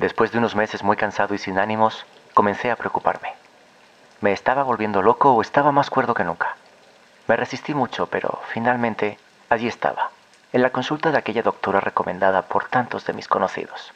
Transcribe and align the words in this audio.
Después 0.00 0.32
de 0.32 0.38
unos 0.38 0.56
meses 0.56 0.82
muy 0.82 0.96
cansado 0.96 1.34
y 1.34 1.38
sin 1.38 1.58
ánimos, 1.58 2.06
comencé 2.32 2.70
a 2.70 2.76
preocuparme. 2.76 3.34
¿Me 4.22 4.32
estaba 4.32 4.62
volviendo 4.62 5.02
loco 5.02 5.34
o 5.34 5.42
estaba 5.42 5.72
más 5.72 5.90
cuerdo 5.90 6.14
que 6.14 6.24
nunca? 6.24 6.56
Me 7.26 7.36
resistí 7.36 7.74
mucho, 7.74 8.06
pero 8.06 8.40
finalmente 8.48 9.18
allí 9.50 9.68
estaba, 9.68 10.08
en 10.54 10.62
la 10.62 10.70
consulta 10.70 11.10
de 11.10 11.18
aquella 11.18 11.42
doctora 11.42 11.80
recomendada 11.80 12.40
por 12.40 12.64
tantos 12.64 13.04
de 13.04 13.12
mis 13.12 13.28
conocidos. 13.28 13.92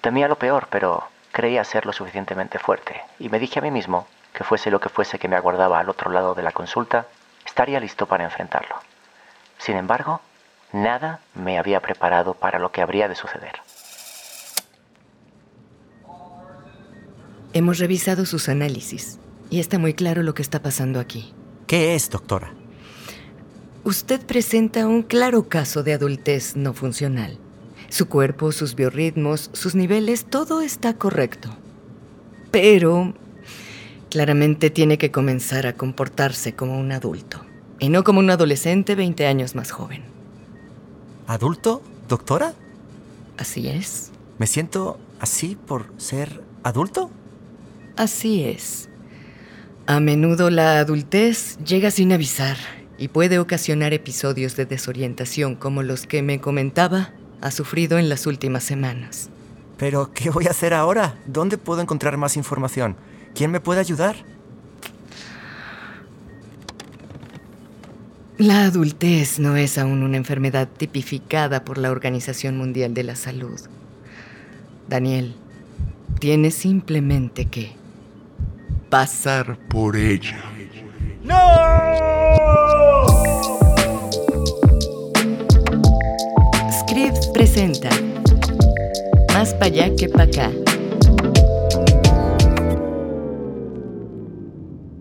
Temía 0.00 0.26
lo 0.26 0.38
peor, 0.38 0.66
pero 0.70 1.04
creía 1.30 1.62
ser 1.62 1.86
lo 1.86 1.92
suficientemente 1.92 2.58
fuerte, 2.58 3.00
y 3.20 3.28
me 3.28 3.38
dije 3.38 3.60
a 3.60 3.62
mí 3.62 3.70
mismo 3.70 4.08
que 4.32 4.42
fuese 4.42 4.72
lo 4.72 4.80
que 4.80 4.88
fuese 4.88 5.20
que 5.20 5.28
me 5.28 5.36
aguardaba 5.36 5.78
al 5.78 5.88
otro 5.88 6.10
lado 6.10 6.34
de 6.34 6.42
la 6.42 6.50
consulta, 6.50 7.06
estaría 7.46 7.78
listo 7.78 8.06
para 8.06 8.24
enfrentarlo. 8.24 8.74
Sin 9.58 9.76
embargo, 9.76 10.20
nada 10.72 11.20
me 11.34 11.60
había 11.60 11.78
preparado 11.78 12.34
para 12.34 12.58
lo 12.58 12.72
que 12.72 12.82
habría 12.82 13.06
de 13.06 13.14
suceder. 13.14 13.62
Hemos 17.54 17.78
revisado 17.78 18.24
sus 18.24 18.48
análisis 18.48 19.18
y 19.50 19.60
está 19.60 19.78
muy 19.78 19.92
claro 19.92 20.22
lo 20.22 20.32
que 20.32 20.40
está 20.40 20.62
pasando 20.62 21.00
aquí. 21.00 21.34
¿Qué 21.66 21.94
es, 21.94 22.08
doctora? 22.08 22.54
Usted 23.84 24.24
presenta 24.24 24.86
un 24.86 25.02
claro 25.02 25.48
caso 25.48 25.82
de 25.82 25.92
adultez 25.92 26.56
no 26.56 26.72
funcional. 26.72 27.38
Su 27.90 28.08
cuerpo, 28.08 28.52
sus 28.52 28.74
biorritmos, 28.74 29.50
sus 29.52 29.74
niveles, 29.74 30.24
todo 30.24 30.62
está 30.62 30.94
correcto. 30.94 31.50
Pero 32.50 33.12
claramente 34.08 34.70
tiene 34.70 34.96
que 34.96 35.10
comenzar 35.10 35.66
a 35.66 35.74
comportarse 35.74 36.54
como 36.54 36.78
un 36.78 36.90
adulto 36.90 37.44
y 37.78 37.90
no 37.90 38.02
como 38.02 38.20
un 38.20 38.30
adolescente 38.30 38.94
20 38.94 39.26
años 39.26 39.54
más 39.54 39.72
joven. 39.72 40.04
¿Adulto, 41.26 41.82
doctora? 42.08 42.54
Así 43.36 43.68
es. 43.68 44.10
¿Me 44.38 44.46
siento 44.46 44.98
así 45.20 45.54
por 45.66 45.92
ser 45.98 46.42
adulto? 46.62 47.10
Así 47.96 48.44
es. 48.44 48.88
A 49.86 50.00
menudo 50.00 50.48
la 50.50 50.78
adultez 50.78 51.58
llega 51.58 51.90
sin 51.90 52.12
avisar 52.12 52.56
y 52.98 53.08
puede 53.08 53.38
ocasionar 53.38 53.92
episodios 53.92 54.56
de 54.56 54.64
desorientación 54.64 55.56
como 55.56 55.82
los 55.82 56.06
que 56.06 56.22
me 56.22 56.40
comentaba 56.40 57.10
ha 57.40 57.50
sufrido 57.50 57.98
en 57.98 58.08
las 58.08 58.26
últimas 58.26 58.62
semanas. 58.62 59.28
Pero, 59.76 60.12
¿qué 60.14 60.30
voy 60.30 60.46
a 60.46 60.50
hacer 60.50 60.72
ahora? 60.72 61.16
¿Dónde 61.26 61.58
puedo 61.58 61.80
encontrar 61.80 62.16
más 62.16 62.36
información? 62.36 62.96
¿Quién 63.34 63.50
me 63.50 63.60
puede 63.60 63.80
ayudar? 63.80 64.14
La 68.38 68.64
adultez 68.64 69.38
no 69.38 69.56
es 69.56 69.78
aún 69.78 70.02
una 70.02 70.16
enfermedad 70.16 70.68
tipificada 70.68 71.64
por 71.64 71.78
la 71.78 71.90
Organización 71.90 72.56
Mundial 72.56 72.94
de 72.94 73.02
la 73.02 73.16
Salud. 73.16 73.60
Daniel, 74.88 75.34
tienes 76.20 76.54
simplemente 76.54 77.46
que 77.46 77.81
pasar 78.92 79.58
por 79.68 79.96
ella. 79.96 80.38
¡No! 81.22 81.38
Script 86.70 87.32
presenta 87.32 87.88
Más 89.32 89.54
para 89.54 89.64
allá 89.64 89.96
que 89.96 90.10
para 90.10 90.24
acá. 90.24 90.52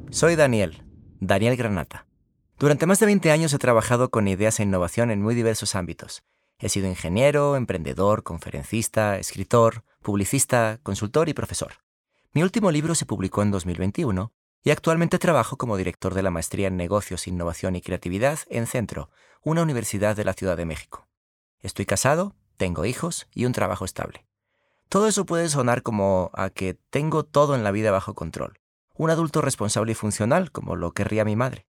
Soy 0.09 0.37
Daniel, 0.37 0.83
Daniel 1.19 1.57
Granata. 1.57 2.05
Durante 2.59 2.85
más 2.85 3.01
de 3.01 3.07
20 3.07 3.29
años 3.29 3.53
he 3.53 3.57
trabajado 3.57 4.09
con 4.09 4.29
ideas 4.29 4.61
e 4.61 4.63
innovación 4.63 5.11
en 5.11 5.21
muy 5.21 5.35
diversos 5.35 5.75
ámbitos. 5.75 6.23
He 6.59 6.69
sido 6.69 6.87
ingeniero, 6.87 7.57
emprendedor, 7.57 8.23
conferencista, 8.23 9.17
escritor, 9.17 9.83
publicista, 10.01 10.79
consultor 10.81 11.27
y 11.27 11.33
profesor. 11.33 11.73
Mi 12.33 12.43
último 12.43 12.71
libro 12.71 12.95
se 12.95 13.05
publicó 13.05 13.41
en 13.41 13.51
2021 13.51 14.31
y 14.63 14.69
actualmente 14.69 15.19
trabajo 15.19 15.57
como 15.57 15.75
director 15.75 16.13
de 16.13 16.23
la 16.23 16.31
maestría 16.31 16.69
en 16.69 16.77
negocios, 16.77 17.27
innovación 17.27 17.75
y 17.75 17.81
creatividad 17.81 18.39
en 18.49 18.67
Centro, 18.67 19.09
una 19.43 19.63
universidad 19.63 20.15
de 20.15 20.23
la 20.23 20.31
Ciudad 20.31 20.55
de 20.55 20.63
México. 20.63 21.09
Estoy 21.59 21.85
casado, 21.85 22.33
tengo 22.55 22.85
hijos 22.85 23.27
y 23.33 23.43
un 23.43 23.51
trabajo 23.51 23.83
estable. 23.83 24.25
Todo 24.87 25.09
eso 25.09 25.25
puede 25.25 25.49
sonar 25.49 25.83
como 25.83 26.31
a 26.33 26.49
que 26.51 26.75
tengo 26.89 27.25
todo 27.25 27.53
en 27.53 27.65
la 27.65 27.71
vida 27.71 27.91
bajo 27.91 28.13
control, 28.13 28.61
un 28.95 29.09
adulto 29.09 29.41
responsable 29.41 29.91
y 29.91 29.95
funcional 29.95 30.53
como 30.53 30.77
lo 30.77 30.93
querría 30.93 31.25
mi 31.25 31.35
madre. 31.35 31.67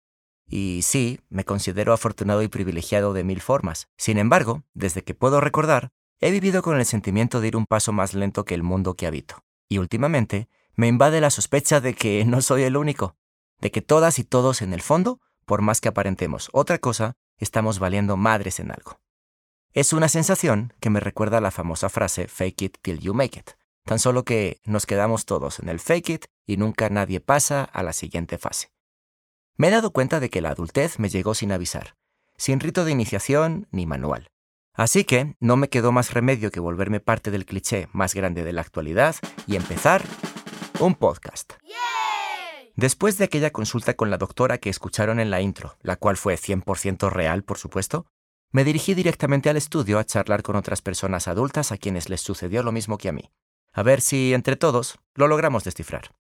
Y 0.48 0.84
sí, 0.84 1.20
me 1.28 1.44
considero 1.44 1.92
afortunado 1.92 2.42
y 2.42 2.48
privilegiado 2.48 3.12
de 3.12 3.26
mil 3.26 3.42
formas. 3.42 3.90
Sin 3.98 4.18
embargo, 4.18 4.64
desde 4.74 5.04
que 5.04 5.16
puedo 5.16 5.42
recordar, 5.42 5.90
he 6.22 6.32
vivido 6.32 6.62
con 6.62 6.80
el 6.80 6.86
sentimiento 6.86 7.42
de 7.42 7.50
ir 7.50 7.58
un 7.58 7.66
paso 7.66 7.92
más 7.92 8.14
lento 8.14 8.46
que 8.46 8.56
el 8.56 8.64
mundo 8.64 8.94
que 8.94 9.06
habito 9.06 9.45
y 9.68 9.78
últimamente 9.78 10.50
me 10.76 10.88
invade 10.88 11.22
la 11.22 11.30
sospecha 11.30 11.82
de 11.82 11.94
que 11.94 12.24
no 12.26 12.42
soy 12.42 12.64
el 12.64 12.78
único, 12.78 13.16
de 13.60 13.72
que 13.72 13.82
todas 13.82 14.20
y 14.20 14.24
todos 14.24 14.62
en 14.62 14.74
el 14.74 14.82
fondo, 14.82 15.22
por 15.46 15.62
más 15.62 15.82
que 15.82 15.88
aparentemos 15.88 16.50
otra 16.52 16.80
cosa, 16.80 17.16
estamos 17.38 17.80
valiendo 17.80 18.18
madres 18.18 18.60
en 18.60 18.72
algo. 18.72 19.00
Es 19.74 19.94
una 19.94 20.08
sensación 20.08 20.74
que 20.80 20.90
me 20.90 21.00
recuerda 21.00 21.40
a 21.40 21.42
la 21.42 21.52
famosa 21.52 21.90
frase 21.90 22.28
fake 22.28 22.62
it 22.62 22.78
till 22.82 23.00
you 23.00 23.14
make 23.14 23.40
it, 23.40 23.52
tan 23.84 24.00
solo 24.00 24.24
que 24.24 24.62
nos 24.66 24.86
quedamos 24.86 25.26
todos 25.26 25.60
en 25.60 25.70
el 25.70 25.80
fake 25.80 26.10
it 26.10 26.26
y 26.46 26.58
nunca 26.58 26.90
nadie 26.90 27.20
pasa 27.20 27.64
a 27.64 27.84
la 27.84 27.94
siguiente 27.94 28.38
fase. 28.38 28.72
Me 29.58 29.68
he 29.68 29.72
dado 29.72 29.92
cuenta 29.92 30.20
de 30.20 30.30
que 30.30 30.42
la 30.42 30.50
adultez 30.50 31.00
me 31.00 31.10
llegó 31.10 31.34
sin 31.34 31.52
avisar, 31.52 31.96
sin 32.38 32.60
rito 32.60 32.86
de 32.86 32.92
iniciación 32.92 33.68
ni 33.72 33.86
manual. 33.86 34.30
Así 34.76 35.06
que 35.06 35.36
no 35.40 35.56
me 35.56 35.70
quedó 35.70 35.92
más 35.92 36.14
remedio 36.14 36.52
que 36.52 36.60
volverme 36.60 37.00
parte 37.00 37.32
del 37.32 37.46
cliché 37.46 37.88
más 37.94 38.14
grande 38.14 38.44
de 38.44 38.52
la 38.52 38.62
actualidad 38.62 39.16
y 39.48 39.56
empezar 39.56 40.04
un 40.80 40.96
podcast. 40.96 41.54
Después 42.76 43.18
de 43.18 43.24
aquella 43.24 43.52
consulta 43.52 43.94
con 43.94 44.10
la 44.10 44.18
doctora 44.18 44.58
que 44.58 44.70
escucharon 44.70 45.22
en 45.22 45.32
la 45.32 45.40
intro, 45.40 45.78
la 45.82 45.96
cual 45.96 46.18
fue 46.18 46.36
100% 46.36 47.10
real, 47.10 47.44
por 47.44 47.58
supuesto, 47.58 48.06
me 48.52 48.66
dirigí 48.66 48.94
directamente 48.94 49.50
al 49.50 49.56
estudio 49.56 49.98
a 49.98 50.04
charlar 50.04 50.44
con 50.44 50.58
otras 50.58 50.82
personas 50.82 51.30
adultas 51.30 51.72
a 51.72 51.78
quienes 51.78 52.10
les 52.10 52.20
sucedió 52.20 52.64
lo 52.64 52.74
mismo 52.74 52.98
que 52.98 53.08
a 53.08 53.14
mí. 53.14 53.32
A 53.72 53.82
ver 53.82 54.02
si, 54.02 54.34
entre 54.34 54.58
todos, 54.58 55.00
lo 55.14 55.30
logramos 55.30 55.64
descifrar. 55.64 56.14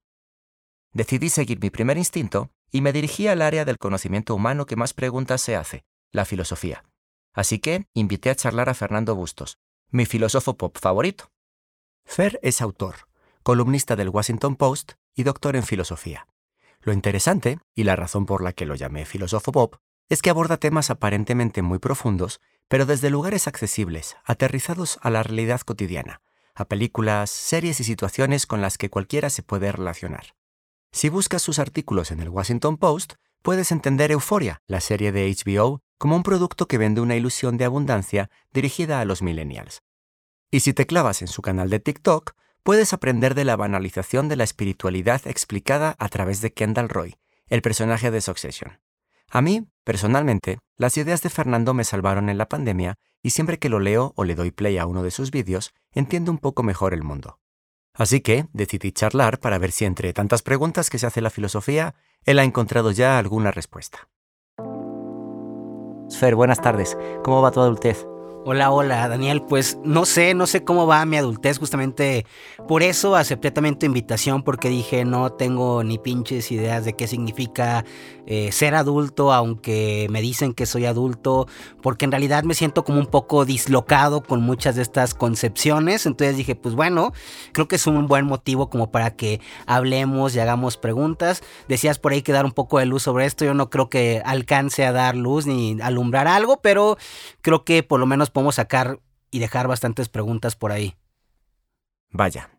Decidí 0.93 1.29
seguir 1.29 1.59
mi 1.61 1.69
primer 1.69 1.97
instinto 1.97 2.51
y 2.71 2.79
me 2.79 2.93
dirigí 2.93 3.27
al 3.27 3.41
área 3.41 3.65
del 3.65 3.77
conocimiento 3.77 4.33
humano 4.33 4.65
que 4.65 4.77
más 4.77 4.93
preguntas 4.93 5.41
se 5.41 5.57
hace, 5.57 5.83
la 6.11 6.23
filosofía. 6.23 6.85
Así 7.35 7.59
que 7.59 7.85
invité 7.93 8.29
a 8.29 8.35
charlar 8.35 8.69
a 8.69 8.73
Fernando 8.73 9.13
Bustos, 9.13 9.59
mi 9.91 10.05
filósofo 10.05 10.57
pop 10.57 10.77
favorito. 10.79 11.31
Fer 12.05 12.39
es 12.41 12.61
autor, 12.61 12.95
columnista 13.43 13.95
del 13.95 14.09
Washington 14.09 14.55
Post 14.55 14.93
y 15.13 15.23
doctor 15.23 15.55
en 15.55 15.63
filosofía. 15.63 16.27
Lo 16.81 16.93
interesante, 16.93 17.59
y 17.75 17.83
la 17.83 17.95
razón 17.95 18.25
por 18.25 18.41
la 18.41 18.53
que 18.53 18.65
lo 18.65 18.75
llamé 18.75 19.05
filósofo 19.05 19.51
pop, 19.51 19.75
es 20.07 20.21
que 20.21 20.29
aborda 20.29 20.57
temas 20.57 20.89
aparentemente 20.89 21.61
muy 21.61 21.79
profundos, 21.79 22.39
pero 22.67 22.85
desde 22.85 23.09
lugares 23.09 23.47
accesibles, 23.47 24.15
aterrizados 24.23 24.97
a 25.01 25.09
la 25.09 25.23
realidad 25.23 25.61
cotidiana, 25.61 26.21
a 26.53 26.65
películas, 26.65 27.29
series 27.29 27.79
y 27.79 27.83
situaciones 27.83 28.45
con 28.45 28.61
las 28.61 28.77
que 28.77 28.89
cualquiera 28.89 29.29
se 29.29 29.43
puede 29.43 29.71
relacionar. 29.71 30.35
Si 30.91 31.09
buscas 31.09 31.41
sus 31.41 31.59
artículos 31.59 32.11
en 32.11 32.21
el 32.21 32.29
Washington 32.29 32.77
Post, 32.77 33.15
puedes 33.41 33.71
entender 33.71 34.11
Euforia, 34.11 34.61
la 34.67 34.79
serie 34.79 35.11
de 35.11 35.29
HBO, 35.29 35.81
como 35.97 36.15
un 36.15 36.23
producto 36.23 36.67
que 36.67 36.77
vende 36.77 37.01
una 37.01 37.15
ilusión 37.15 37.57
de 37.57 37.65
abundancia 37.65 38.29
dirigida 38.53 38.99
a 38.99 39.05
los 39.05 39.21
millennials. 39.21 39.81
Y 40.51 40.61
si 40.61 40.73
te 40.73 40.85
clavas 40.85 41.21
en 41.21 41.27
su 41.27 41.41
canal 41.41 41.69
de 41.69 41.79
TikTok, 41.79 42.33
puedes 42.63 42.93
aprender 42.93 43.35
de 43.35 43.45
la 43.45 43.55
banalización 43.55 44.27
de 44.27 44.35
la 44.35 44.43
espiritualidad 44.43 45.21
explicada 45.25 45.95
a 45.99 46.09
través 46.09 46.41
de 46.41 46.53
Kendall 46.53 46.89
Roy, 46.89 47.15
el 47.47 47.61
personaje 47.61 48.11
de 48.11 48.21
Succession. 48.21 48.79
A 49.29 49.41
mí, 49.41 49.67
personalmente, 49.83 50.59
las 50.77 50.97
ideas 50.97 51.21
de 51.21 51.29
Fernando 51.29 51.73
me 51.73 51.83
salvaron 51.83 52.29
en 52.29 52.37
la 52.37 52.47
pandemia 52.47 52.95
y 53.21 53.31
siempre 53.31 53.59
que 53.59 53.69
lo 53.69 53.79
leo 53.79 54.13
o 54.15 54.23
le 54.23 54.35
doy 54.35 54.51
play 54.51 54.77
a 54.77 54.85
uno 54.85 55.03
de 55.03 55.11
sus 55.11 55.31
vídeos, 55.31 55.73
entiendo 55.93 56.31
un 56.31 56.37
poco 56.37 56.63
mejor 56.63 56.93
el 56.93 57.03
mundo. 57.03 57.39
Así 57.93 58.21
que 58.21 58.47
decidí 58.53 58.91
charlar 58.91 59.39
para 59.39 59.57
ver 59.57 59.71
si 59.71 59.85
entre 59.85 60.13
tantas 60.13 60.41
preguntas 60.41 60.89
que 60.89 60.99
se 60.99 61.07
hace 61.07 61.21
la 61.21 61.29
filosofía, 61.29 61.95
él 62.23 62.39
ha 62.39 62.43
encontrado 62.43 62.91
ya 62.91 63.17
alguna 63.17 63.51
respuesta. 63.51 64.09
Sfer, 66.15 66.33
buenas 66.33 66.61
tardes. 66.61 66.97
¿Cómo 67.23 67.41
va 67.41 67.51
tu 67.51 67.59
adultez? 67.59 68.07
Hola, 68.47 68.69
hola, 68.69 69.07
Daniel. 69.07 69.41
Pues 69.41 69.79
no 69.83 70.05
sé, 70.05 70.35
no 70.35 70.45
sé 70.45 70.63
cómo 70.63 70.85
va 70.85 71.03
mi 71.07 71.17
adultez. 71.17 71.57
Justamente 71.57 72.27
por 72.67 72.83
eso 72.83 73.15
acepté 73.15 73.49
también 73.49 73.79
tu 73.79 73.87
invitación, 73.87 74.43
porque 74.43 74.69
dije 74.69 75.03
no 75.03 75.31
tengo 75.31 75.83
ni 75.83 75.97
pinches 75.97 76.51
ideas 76.51 76.85
de 76.85 76.93
qué 76.93 77.07
significa 77.07 77.85
eh, 78.27 78.51
ser 78.51 78.75
adulto, 78.75 79.33
aunque 79.33 80.05
me 80.11 80.21
dicen 80.21 80.53
que 80.53 80.67
soy 80.67 80.85
adulto, 80.85 81.47
porque 81.81 82.05
en 82.05 82.11
realidad 82.11 82.43
me 82.43 82.53
siento 82.53 82.83
como 82.83 82.99
un 82.99 83.07
poco 83.07 83.45
dislocado 83.45 84.21
con 84.21 84.43
muchas 84.43 84.75
de 84.75 84.83
estas 84.83 85.15
concepciones. 85.15 86.05
Entonces 86.05 86.37
dije, 86.37 86.53
pues 86.53 86.75
bueno, 86.75 87.13
creo 87.51 87.67
que 87.67 87.77
es 87.77 87.87
un 87.87 88.05
buen 88.05 88.27
motivo 88.27 88.69
como 88.69 88.91
para 88.91 89.15
que 89.15 89.41
hablemos 89.65 90.35
y 90.35 90.39
hagamos 90.39 90.77
preguntas. 90.77 91.41
Decías 91.67 91.97
por 91.97 92.11
ahí 92.11 92.21
que 92.21 92.31
dar 92.31 92.45
un 92.45 92.51
poco 92.51 92.77
de 92.77 92.85
luz 92.85 93.01
sobre 93.01 93.25
esto. 93.25 93.43
Yo 93.43 93.55
no 93.55 93.71
creo 93.71 93.89
que 93.89 94.21
alcance 94.23 94.85
a 94.85 94.91
dar 94.91 95.15
luz 95.15 95.47
ni 95.47 95.81
alumbrar 95.81 96.27
algo, 96.27 96.61
pero 96.61 96.99
creo 97.41 97.63
que 97.63 97.81
por 97.81 97.99
lo 97.99 98.05
menos 98.05 98.29
podemos 98.35 98.55
sacar 98.55 98.99
y 99.31 99.39
dejar 99.39 99.69
bastantes 99.69 100.09
preguntas 100.09 100.57
por 100.57 100.73
ahí. 100.73 100.97
Vaya. 102.11 102.51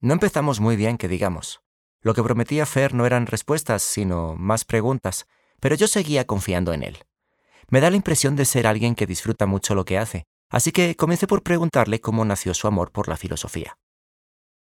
No 0.00 0.12
empezamos 0.12 0.60
muy 0.60 0.76
bien, 0.76 0.98
que 0.98 1.08
digamos. 1.08 1.62
Lo 2.02 2.12
que 2.12 2.22
prometía 2.22 2.66
Fer 2.66 2.92
no 2.92 3.06
eran 3.06 3.26
respuestas, 3.26 3.82
sino 3.82 4.36
más 4.36 4.66
preguntas, 4.66 5.26
pero 5.58 5.74
yo 5.74 5.86
seguía 5.86 6.26
confiando 6.26 6.74
en 6.74 6.82
él. 6.82 6.98
Me 7.70 7.80
da 7.80 7.88
la 7.88 7.96
impresión 7.96 8.36
de 8.36 8.44
ser 8.44 8.66
alguien 8.66 8.94
que 8.94 9.06
disfruta 9.06 9.46
mucho 9.46 9.74
lo 9.74 9.86
que 9.86 9.96
hace, 9.96 10.26
así 10.50 10.70
que 10.70 10.96
comencé 10.96 11.26
por 11.26 11.42
preguntarle 11.42 12.02
cómo 12.02 12.26
nació 12.26 12.52
su 12.52 12.68
amor 12.68 12.92
por 12.92 13.08
la 13.08 13.16
filosofía. 13.16 13.78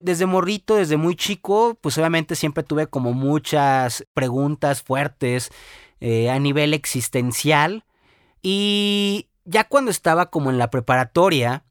Desde 0.01 0.25
morrito, 0.25 0.75
desde 0.75 0.97
muy 0.97 1.15
chico, 1.15 1.77
pues 1.79 1.97
obviamente 1.97 2.35
siempre 2.35 2.63
tuve 2.63 2.87
como 2.87 3.13
muchas 3.13 4.05
preguntas 4.13 4.83
fuertes 4.83 5.51
eh, 6.01 6.29
a 6.29 6.37
nivel 6.37 6.73
existencial. 6.73 7.85
Y 8.41 9.29
ya 9.45 9.63
cuando 9.63 9.91
estaba 9.91 10.29
como 10.29 10.49
en 10.49 10.57
la 10.57 10.69
preparatoria, 10.69 11.63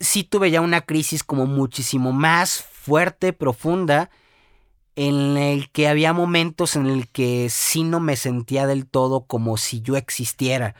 sí 0.00 0.24
tuve 0.24 0.50
ya 0.50 0.60
una 0.60 0.82
crisis 0.82 1.24
como 1.24 1.46
muchísimo 1.46 2.12
más 2.12 2.62
fuerte, 2.62 3.32
profunda, 3.32 4.10
en 4.96 5.36
el 5.36 5.70
que 5.70 5.86
había 5.88 6.12
momentos 6.12 6.74
en 6.74 6.86
el 6.86 7.08
que 7.08 7.48
sí 7.50 7.84
no 7.84 8.00
me 8.00 8.16
sentía 8.16 8.66
del 8.66 8.86
todo 8.86 9.26
como 9.26 9.56
si 9.56 9.80
yo 9.80 9.96
existiera. 9.96 10.74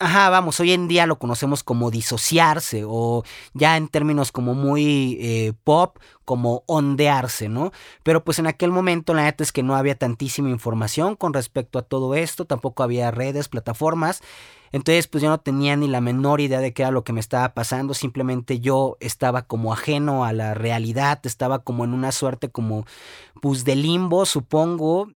Ajá, 0.00 0.28
vamos, 0.28 0.58
hoy 0.58 0.72
en 0.72 0.88
día 0.88 1.06
lo 1.06 1.18
conocemos 1.18 1.62
como 1.62 1.90
disociarse 1.90 2.82
o 2.86 3.22
ya 3.54 3.76
en 3.76 3.88
términos 3.88 4.32
como 4.32 4.52
muy 4.52 5.16
eh, 5.20 5.52
pop, 5.62 5.98
como 6.24 6.64
ondearse, 6.66 7.48
¿no? 7.48 7.72
Pero 8.02 8.24
pues 8.24 8.40
en 8.40 8.48
aquel 8.48 8.70
momento 8.70 9.14
la 9.14 9.22
neta 9.22 9.44
es 9.44 9.52
que 9.52 9.62
no 9.62 9.76
había 9.76 9.94
tantísima 9.94 10.50
información 10.50 11.14
con 11.14 11.32
respecto 11.32 11.78
a 11.78 11.82
todo 11.82 12.14
esto, 12.16 12.44
tampoco 12.44 12.82
había 12.82 13.12
redes, 13.12 13.48
plataformas, 13.48 14.20
entonces 14.74 15.06
pues 15.06 15.22
yo 15.22 15.30
no 15.30 15.38
tenía 15.38 15.76
ni 15.76 15.86
la 15.86 16.00
menor 16.00 16.40
idea 16.40 16.58
de 16.58 16.72
qué 16.72 16.82
era 16.82 16.90
lo 16.90 17.04
que 17.04 17.12
me 17.12 17.20
estaba 17.20 17.54
pasando, 17.54 17.94
simplemente 17.94 18.58
yo 18.58 18.96
estaba 18.98 19.42
como 19.42 19.72
ajeno 19.72 20.24
a 20.24 20.32
la 20.32 20.52
realidad, 20.52 21.20
estaba 21.22 21.60
como 21.60 21.84
en 21.84 21.94
una 21.94 22.10
suerte 22.10 22.50
como 22.50 22.84
pues 23.40 23.64
de 23.64 23.76
limbo, 23.76 24.26
supongo. 24.26 25.12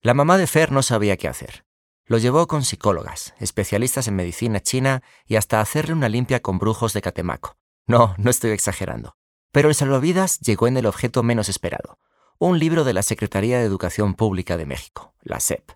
La 0.00 0.14
mamá 0.14 0.38
de 0.38 0.46
Fer 0.46 0.72
no 0.72 0.82
sabía 0.82 1.18
qué 1.18 1.28
hacer. 1.28 1.66
Lo 2.06 2.16
llevó 2.16 2.46
con 2.46 2.64
psicólogas, 2.64 3.34
especialistas 3.38 4.08
en 4.08 4.16
medicina 4.16 4.60
china 4.60 5.02
y 5.26 5.36
hasta 5.36 5.60
hacerle 5.60 5.92
una 5.92 6.08
limpia 6.08 6.40
con 6.40 6.58
brujos 6.58 6.94
de 6.94 7.02
Catemaco. 7.02 7.58
No, 7.86 8.14
no 8.16 8.30
estoy 8.30 8.52
exagerando. 8.52 9.14
Pero 9.52 9.68
el 9.68 9.74
salvavidas 9.74 10.40
llegó 10.40 10.68
en 10.68 10.78
el 10.78 10.86
objeto 10.86 11.22
menos 11.22 11.50
esperado, 11.50 11.98
un 12.38 12.58
libro 12.58 12.84
de 12.84 12.94
la 12.94 13.02
Secretaría 13.02 13.58
de 13.58 13.66
Educación 13.66 14.14
Pública 14.14 14.56
de 14.56 14.64
México, 14.64 15.12
la 15.20 15.38
SEP. 15.38 15.70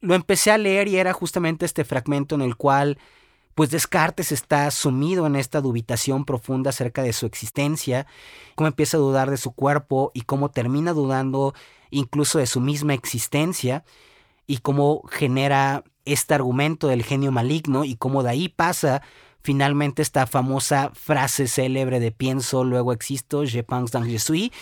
Lo 0.00 0.14
empecé 0.14 0.50
a 0.50 0.58
leer 0.58 0.88
y 0.88 0.96
era 0.96 1.12
justamente 1.12 1.66
este 1.66 1.84
fragmento 1.84 2.34
en 2.34 2.42
el 2.42 2.56
cual 2.56 2.98
pues 3.54 3.70
Descartes 3.70 4.30
está 4.30 4.70
sumido 4.70 5.26
en 5.26 5.34
esta 5.34 5.60
dubitación 5.60 6.24
profunda 6.24 6.70
acerca 6.70 7.02
de 7.02 7.12
su 7.12 7.26
existencia, 7.26 8.06
cómo 8.54 8.68
empieza 8.68 8.98
a 8.98 9.00
dudar 9.00 9.30
de 9.30 9.36
su 9.36 9.50
cuerpo 9.50 10.12
y 10.14 10.20
cómo 10.20 10.50
termina 10.50 10.92
dudando 10.92 11.54
incluso 11.90 12.38
de 12.38 12.46
su 12.46 12.60
misma 12.60 12.94
existencia 12.94 13.84
y 14.46 14.58
cómo 14.58 15.02
genera 15.10 15.82
este 16.04 16.34
argumento 16.34 16.86
del 16.86 17.02
genio 17.02 17.32
maligno 17.32 17.84
y 17.84 17.96
cómo 17.96 18.22
de 18.22 18.30
ahí 18.30 18.48
pasa 18.48 19.02
finalmente 19.42 20.02
esta 20.02 20.28
famosa 20.28 20.92
frase 20.94 21.48
célebre 21.48 21.98
de 21.98 22.12
pienso, 22.12 22.62
luego 22.62 22.92
existo, 22.92 23.44
je 23.44 23.62
pense 23.64 23.90
donc 23.90 24.06
je 24.06 24.18
suis. 24.18 24.52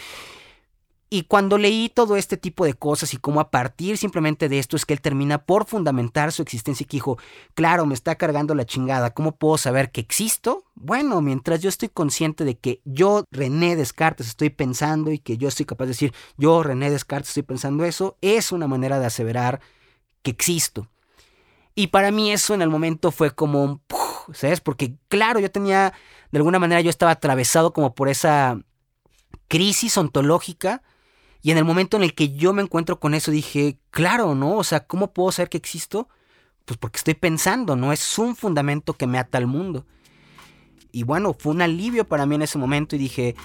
Y 1.09 1.23
cuando 1.23 1.57
leí 1.57 1.89
todo 1.89 2.17
este 2.17 2.37
tipo 2.37 2.65
de 2.65 2.75
cosas 2.75 3.15
y 3.15 3.17
cómo 3.17 3.39
a 3.41 3.51
partir 3.51 3.97
simplemente 3.97 4.49
de 4.49 4.59
esto 4.59 4.77
es 4.77 4.85
que 4.85 4.93
él 4.93 5.01
termina 5.01 5.39
por 5.39 5.65
fundamentar 5.65 6.33
su 6.33 6.43
existencia 6.43 6.83
y 6.83 6.87
que 6.87 6.97
dijo, 6.97 7.17
claro, 7.55 7.87
me 7.87 7.95
está 7.95 8.17
cargando 8.17 8.57
la 8.57 8.67
chingada, 8.67 9.15
¿cómo 9.15 9.37
puedo 9.37 9.57
saber 9.57 9.93
que 9.93 10.01
existo? 10.01 10.65
Bueno, 10.75 11.21
mientras 11.21 11.61
yo 11.61 11.69
estoy 11.69 11.91
consciente 11.91 12.45
de 12.45 12.59
que 12.59 12.81
yo, 12.85 13.23
René 13.31 13.77
Descartes, 13.77 14.27
estoy 14.27 14.51
pensando 14.51 15.13
y 15.13 15.21
que 15.21 15.37
yo 15.37 15.47
estoy 15.47 15.65
capaz 15.65 15.85
de 15.85 15.91
decir, 15.91 16.15
yo, 16.37 16.65
René 16.65 16.91
Descartes, 16.91 17.29
estoy 17.29 17.45
pensando 17.45 17.85
eso, 17.85 18.17
es 18.21 18.51
una 18.51 18.67
manera 18.67 18.99
de 18.99 19.07
aseverar 19.07 19.61
que 20.23 20.33
existo. 20.33 20.89
Y 21.77 21.89
para 21.89 22.11
mí 22.11 22.33
eso 22.33 22.55
en 22.55 22.63
el 22.63 22.71
momento 22.71 23.13
fue 23.13 23.33
como 23.33 23.63
un... 23.63 23.83
¿Sabes? 24.33 24.61
Porque 24.61 24.97
claro, 25.09 25.39
yo 25.39 25.53
tenía, 25.53 25.93
de 26.33 26.39
alguna 26.39 26.59
manera 26.59 26.81
yo 26.81 26.91
estaba 26.91 27.13
atravesado 27.13 27.73
como 27.73 27.95
por 27.95 28.09
esa 28.09 28.59
crisis 29.47 29.97
ontológica. 29.97 30.83
Y 31.47 31.53
en 31.53 31.59
el 31.59 31.65
momento 31.65 31.97
en 31.97 32.03
el 32.03 32.13
que 32.13 32.31
yo 32.31 32.53
me 32.53 32.61
encuentro 32.61 32.99
con 32.99 33.15
eso 33.15 33.31
dije, 33.31 33.79
claro, 33.93 34.35
¿no? 34.35 34.57
O 34.57 34.65
sea, 34.65 34.81
¿cómo 34.81 35.13
puedo 35.13 35.31
saber 35.31 35.49
que 35.49 35.57
existo? 35.57 36.09
Pues 36.65 36.77
porque 36.77 36.97
estoy 36.97 37.15
pensando, 37.15 37.77
¿no? 37.77 37.93
Es 37.93 38.19
un 38.19 38.35
fundamento 38.35 38.95
que 38.95 39.07
me 39.07 39.17
ata 39.17 39.39
al 39.39 39.47
mundo. 39.47 39.87
Y 40.91 41.05
bueno, 41.05 41.37
fue 41.39 41.53
un 41.53 41.63
alivio 41.63 42.05
para 42.05 42.27
mí 42.27 42.35
en 42.35 42.43
ese 42.43 42.59
momento 42.59 42.97
y 42.97 42.99
dije, 42.99 43.37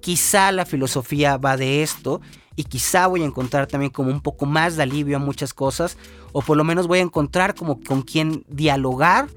quizá 0.00 0.50
la 0.50 0.66
filosofía 0.66 1.36
va 1.36 1.56
de 1.56 1.84
esto 1.84 2.20
y 2.56 2.64
quizá 2.64 3.06
voy 3.06 3.22
a 3.22 3.26
encontrar 3.26 3.68
también 3.68 3.92
como 3.92 4.10
un 4.10 4.20
poco 4.20 4.44
más 4.44 4.74
de 4.74 4.82
alivio 4.82 5.18
a 5.18 5.20
muchas 5.20 5.54
cosas, 5.54 5.96
o 6.32 6.42
por 6.42 6.56
lo 6.56 6.64
menos 6.64 6.88
voy 6.88 6.98
a 6.98 7.02
encontrar 7.02 7.54
como 7.54 7.80
con 7.80 8.02
quién 8.02 8.44
dialogar 8.48 9.28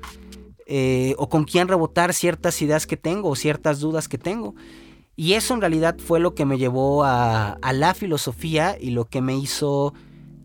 eh, 0.66 1.14
o 1.20 1.30
con 1.30 1.44
quién 1.44 1.68
rebotar 1.68 2.16
ciertas 2.16 2.60
ideas 2.64 2.88
que 2.88 2.98
tengo 2.98 3.30
o 3.30 3.36
ciertas 3.36 3.82
dudas 3.82 4.08
que 4.08 4.18
tengo. 4.18 4.56
Y 5.22 5.36
eso 5.36 5.54
en 5.54 5.62
realidad 5.62 5.98
fue 6.00 6.20
lo 6.20 6.34
que 6.34 6.46
me 6.46 6.58
llevó 6.58 7.04
a, 7.06 7.60
la 7.74 7.94
filosofía 7.94 8.76
y 8.82 8.90
lo 8.90 9.06
que 9.06 9.22
me 9.22 9.38
hizo 9.38 9.94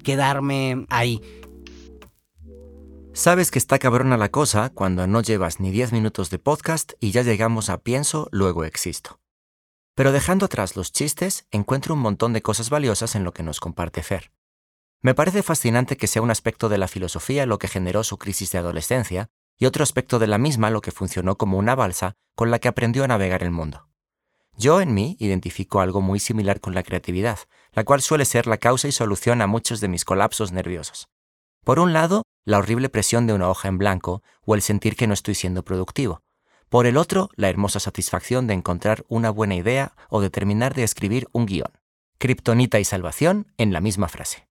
quedarme 0.04 0.84
ahí. 0.90 1.22
Sabes 3.14 3.50
que 3.50 3.58
está 3.58 3.78
cabrona 3.78 4.18
la 4.18 4.28
cosa 4.28 4.68
cuando 4.68 5.06
no 5.06 5.22
llevas 5.22 5.60
ni 5.60 5.70
10 5.70 5.94
minutos 5.94 6.28
de 6.28 6.38
podcast 6.38 6.92
y 7.00 7.10
ya 7.10 7.22
llegamos 7.22 7.70
a 7.70 7.78
pienso, 7.78 8.28
luego 8.32 8.64
existo. 8.64 9.18
Pero 9.94 10.12
dejando 10.12 10.44
atrás 10.44 10.76
los 10.76 10.92
chistes, 10.92 11.46
encuentro 11.50 11.94
un 11.94 12.00
montón 12.00 12.34
de 12.34 12.42
cosas 12.42 12.68
valiosas 12.68 13.14
en 13.14 13.24
lo 13.24 13.32
que 13.32 13.42
nos 13.42 13.60
comparte 13.60 14.02
Fer. 14.02 14.30
Me 15.00 15.14
parece 15.14 15.42
fascinante 15.42 15.96
que 15.96 16.06
sea 16.06 16.20
un 16.20 16.30
aspecto 16.30 16.68
de 16.68 16.76
la 16.76 16.86
filosofía 16.86 17.46
lo 17.46 17.58
que 17.58 17.68
generó 17.68 18.04
su 18.04 18.18
crisis 18.18 18.52
de 18.52 18.58
adolescencia 18.58 19.30
y 19.56 19.64
otro 19.64 19.82
aspecto 19.82 20.18
de 20.18 20.26
la 20.26 20.36
misma 20.36 20.68
lo 20.68 20.82
que 20.82 20.90
funcionó 20.90 21.38
como 21.38 21.56
una 21.56 21.74
balsa 21.74 22.12
con 22.34 22.50
la 22.50 22.58
que 22.58 22.68
aprendió 22.68 23.04
a 23.04 23.08
navegar 23.08 23.42
el 23.42 23.52
mundo. 23.52 23.85
Yo 24.58 24.80
en 24.80 24.94
mí 24.94 25.16
identifico 25.20 25.80
algo 25.80 26.00
muy 26.00 26.18
similar 26.18 26.60
con 26.60 26.74
la 26.74 26.82
creatividad, 26.82 27.38
la 27.72 27.84
cual 27.84 28.00
suele 28.00 28.24
ser 28.24 28.46
la 28.46 28.56
causa 28.56 28.88
y 28.88 28.92
solución 28.92 29.42
a 29.42 29.46
muchos 29.46 29.80
de 29.80 29.88
mis 29.88 30.04
colapsos 30.04 30.50
nerviosos. 30.50 31.08
Por 31.62 31.78
un 31.78 31.92
lado, 31.92 32.22
la 32.44 32.58
horrible 32.58 32.88
presión 32.88 33.26
de 33.26 33.34
una 33.34 33.50
hoja 33.50 33.68
en 33.68 33.76
blanco 33.76 34.22
o 34.46 34.54
el 34.54 34.62
sentir 34.62 34.96
que 34.96 35.06
no 35.06 35.14
estoy 35.14 35.34
siendo 35.34 35.62
productivo. 35.62 36.22
Por 36.70 36.86
el 36.86 36.96
otro, 36.96 37.28
la 37.36 37.50
hermosa 37.50 37.80
satisfacción 37.80 38.46
de 38.46 38.54
encontrar 38.54 39.04
una 39.08 39.30
buena 39.30 39.56
idea 39.56 39.94
o 40.08 40.20
de 40.20 40.30
terminar 40.30 40.74
de 40.74 40.84
escribir 40.84 41.28
un 41.32 41.46
guion. 41.46 41.72
Kryptonita 42.18 42.80
y 42.80 42.84
salvación 42.84 43.52
en 43.58 43.72
la 43.72 43.80
misma 43.80 44.08
frase. 44.08 44.48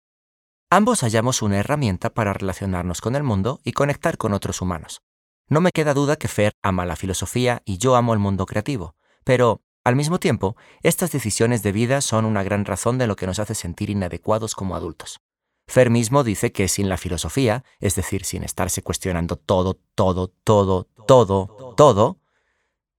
Ambos 0.70 1.02
hallamos 1.02 1.42
una 1.42 1.58
herramienta 1.58 2.12
para 2.12 2.34
relacionarnos 2.34 3.02
con 3.02 3.16
el 3.16 3.24
mundo 3.24 3.60
y 3.64 3.72
conectar 3.72 4.18
con 4.18 4.34
otros 4.34 4.62
humanos. 4.62 5.02
No 5.50 5.62
me 5.62 5.72
queda 5.72 5.94
duda 5.94 6.16
que 6.16 6.28
Fer 6.28 6.54
ama 6.62 6.86
la 6.86 6.96
filosofía 6.96 7.62
y 7.66 7.78
yo 7.78 7.96
amo 7.96 8.14
el 8.14 8.20
mundo 8.20 8.46
creativo, 8.46 8.96
pero, 9.24 9.62
al 9.86 9.96
mismo 9.96 10.20
tiempo, 10.20 10.58
estas 10.82 11.12
decisiones 11.12 11.62
de 11.62 11.72
vida 11.72 12.02
son 12.02 12.26
una 12.26 12.42
gran 12.42 12.66
razón 12.66 12.98
de 12.98 13.06
lo 13.06 13.16
que 13.16 13.28
nos 13.28 13.38
hace 13.38 13.54
sentir 13.54 13.92
inadecuados 13.92 14.56
como 14.56 14.76
adultos. 14.76 15.22
Fer 15.68 15.92
mismo 15.92 16.24
dice 16.24 16.52
que 16.52 16.68
sin 16.68 16.90
la 16.90 16.98
filosofía, 16.98 17.64
es 17.80 17.94
decir, 17.96 18.26
sin 18.26 18.44
estarse 18.44 18.82
cuestionando 18.82 19.36
todo, 19.36 19.80
todo, 19.94 20.34
todo, 20.44 20.88
todo, 21.06 21.74
todo, 21.78 22.20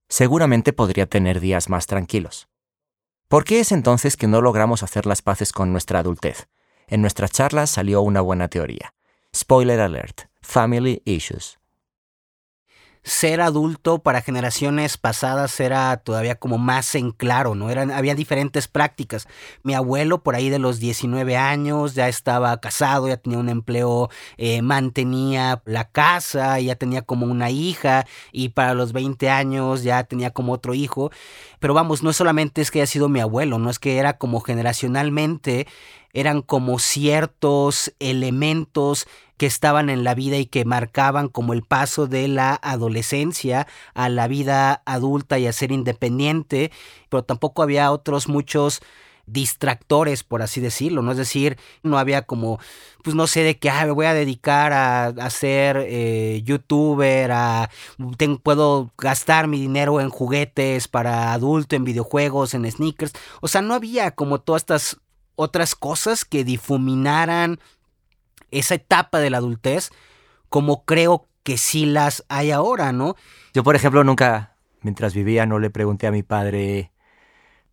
seguramente 0.09 0.73
podría 0.73 1.07
tener 1.07 1.41
días 1.41 1.69
más 1.69 1.89
tranquilos. 1.89 2.49
¿Por 3.27 3.43
qué 3.43 3.59
es 3.59 3.73
entonces 3.73 4.17
que 4.17 4.29
no 4.29 4.41
logramos 4.41 4.85
hacer 4.85 5.07
las 5.07 5.23
paces 5.23 5.53
con 5.53 5.73
nuestra 5.73 5.99
adultez? 5.99 6.47
En 6.87 7.01
nuestras 7.01 7.33
charlas 7.33 7.69
salió 7.69 8.01
una 8.01 8.21
buena 8.21 8.47
teoría. 8.47 8.95
Spoiler 9.35 9.81
alert, 9.81 10.23
Family 10.41 11.03
Issues 11.05 11.59
ser 13.07 13.41
adulto 13.41 14.01
para 14.01 14.21
generaciones 14.21 14.99
pasadas 14.99 15.61
era 15.61 15.97
todavía 15.99 16.35
como 16.35 16.59
más 16.59 16.93
en 16.97 17.13
claro, 17.13 17.55
¿no? 17.55 17.71
Eran, 17.71 17.93
había 17.93 18.17
diferentes 18.17 18.67
prácticas. 18.67 19.29
Mi 19.63 19.75
abuelo 19.75 20.25
por 20.25 20.35
ahí 20.35 20.51
de 20.51 20.59
los 20.59 20.81
19 20.81 21.37
años 21.37 21.95
ya 21.95 22.09
estaba 22.09 22.61
casado, 22.61 23.07
ya 23.07 23.17
tenía 23.17 23.39
un 23.39 23.49
empleo, 23.49 24.11
eh, 24.39 24.61
mantenía 24.61 25.63
la 25.67 25.89
casa, 25.89 26.59
ya 26.59 26.75
tenía 26.75 27.03
como 27.03 27.27
una 27.27 27.49
hija 27.49 28.07
y 28.33 28.49
para 28.49 28.75
los 28.75 28.93
20 28.93 29.31
años 29.31 29.85
ya 29.85 30.03
tenía 30.03 30.33
como 30.33 30.53
otro 30.53 30.75
hijo. 30.75 31.13
Pero 31.61 31.75
vamos, 31.75 32.03
no 32.03 32.13
solamente 32.13 32.61
es 32.61 32.73
que 32.73 32.81
haya 32.81 32.87
sido 32.89 33.09
mi 33.09 33.21
abuelo, 33.21 33.61
no 33.61 33.71
es 33.71 33.79
que 33.79 33.99
era 33.99 34.19
como 34.19 34.41
generacionalmente 34.41 35.69
eran 36.17 36.41
como 36.41 36.79
ciertos 36.79 37.93
elementos 37.99 39.07
que 39.37 39.47
estaban 39.47 39.91
en 39.91 40.05
la 40.05 40.15
vida 40.15 40.39
y 40.39 40.47
que 40.47 40.65
marcaban 40.65 41.29
como 41.29 41.53
el 41.53 41.63
paso 41.63 42.07
de 42.07 42.29
la 42.29 42.59
adolescencia 42.63 43.67
a 43.95 44.09
la 44.09 44.29
vida 44.29 44.83
adulta 44.87 45.39
y 45.39 45.47
a 45.47 45.53
ser 45.53 45.73
independiente, 45.73 46.73
pero 47.09 47.23
tampoco 47.23 47.63
había 47.63 47.93
otros 47.93 48.29
muchos 48.29 48.81
distractores, 49.27 50.23
por 50.23 50.41
así 50.41 50.61
decirlo, 50.61 51.03
¿no? 51.03 51.11
Es 51.11 51.19
decir, 51.19 51.59
no 51.83 51.99
había 51.99 52.23
como, 52.23 52.61
pues 53.03 53.17
no 53.17 53.27
sé 53.27 53.43
de 53.43 53.59
qué, 53.59 53.71
ah, 53.71 53.85
me 53.85 53.91
voy 53.91 54.07
a 54.07 54.15
dedicar 54.15 54.73
a, 54.73 55.31
ser 55.31 55.85
eh, 55.89 56.43
youtuber, 56.45 57.33
a, 57.33 57.69
puedo 58.43 58.93
gastar 58.97 59.49
mi 59.49 59.61
dinero 59.61 60.01
en 60.01 60.11
juguetes 60.11 60.87
para 60.89 61.33
adulto, 61.33 61.75
en 61.77 61.85
videojuegos, 61.85 62.55
en 62.55 62.71
sneakers. 62.71 63.13
O 63.41 63.49
sea, 63.49 63.63
no 63.63 63.75
había 63.75 64.13
como 64.13 64.41
todas 64.41 64.63
estas 64.63 64.97
otras 65.35 65.75
cosas 65.75 66.25
que 66.25 66.45
difuminaran 66.45 67.61
esa 68.51 68.75
etapa 68.75 69.19
de 69.19 69.31
la 69.31 69.39
adultez 69.39 69.91
como 70.49 70.85
creo 70.85 71.27
que 71.43 71.59
sí 71.59 71.87
las 71.87 72.25
hay 72.29 72.51
ahora, 72.51 72.93
¿no? 72.93 73.15
Yo, 73.55 73.63
por 73.63 73.77
ejemplo, 73.77 74.03
nunca, 74.05 74.57
mientras 74.83 75.15
vivía, 75.15 75.47
no 75.47 75.59
le 75.59 75.71
pregunté 75.71 76.07
a 76.07 76.13
mi 76.13 76.23
padre 76.23 76.93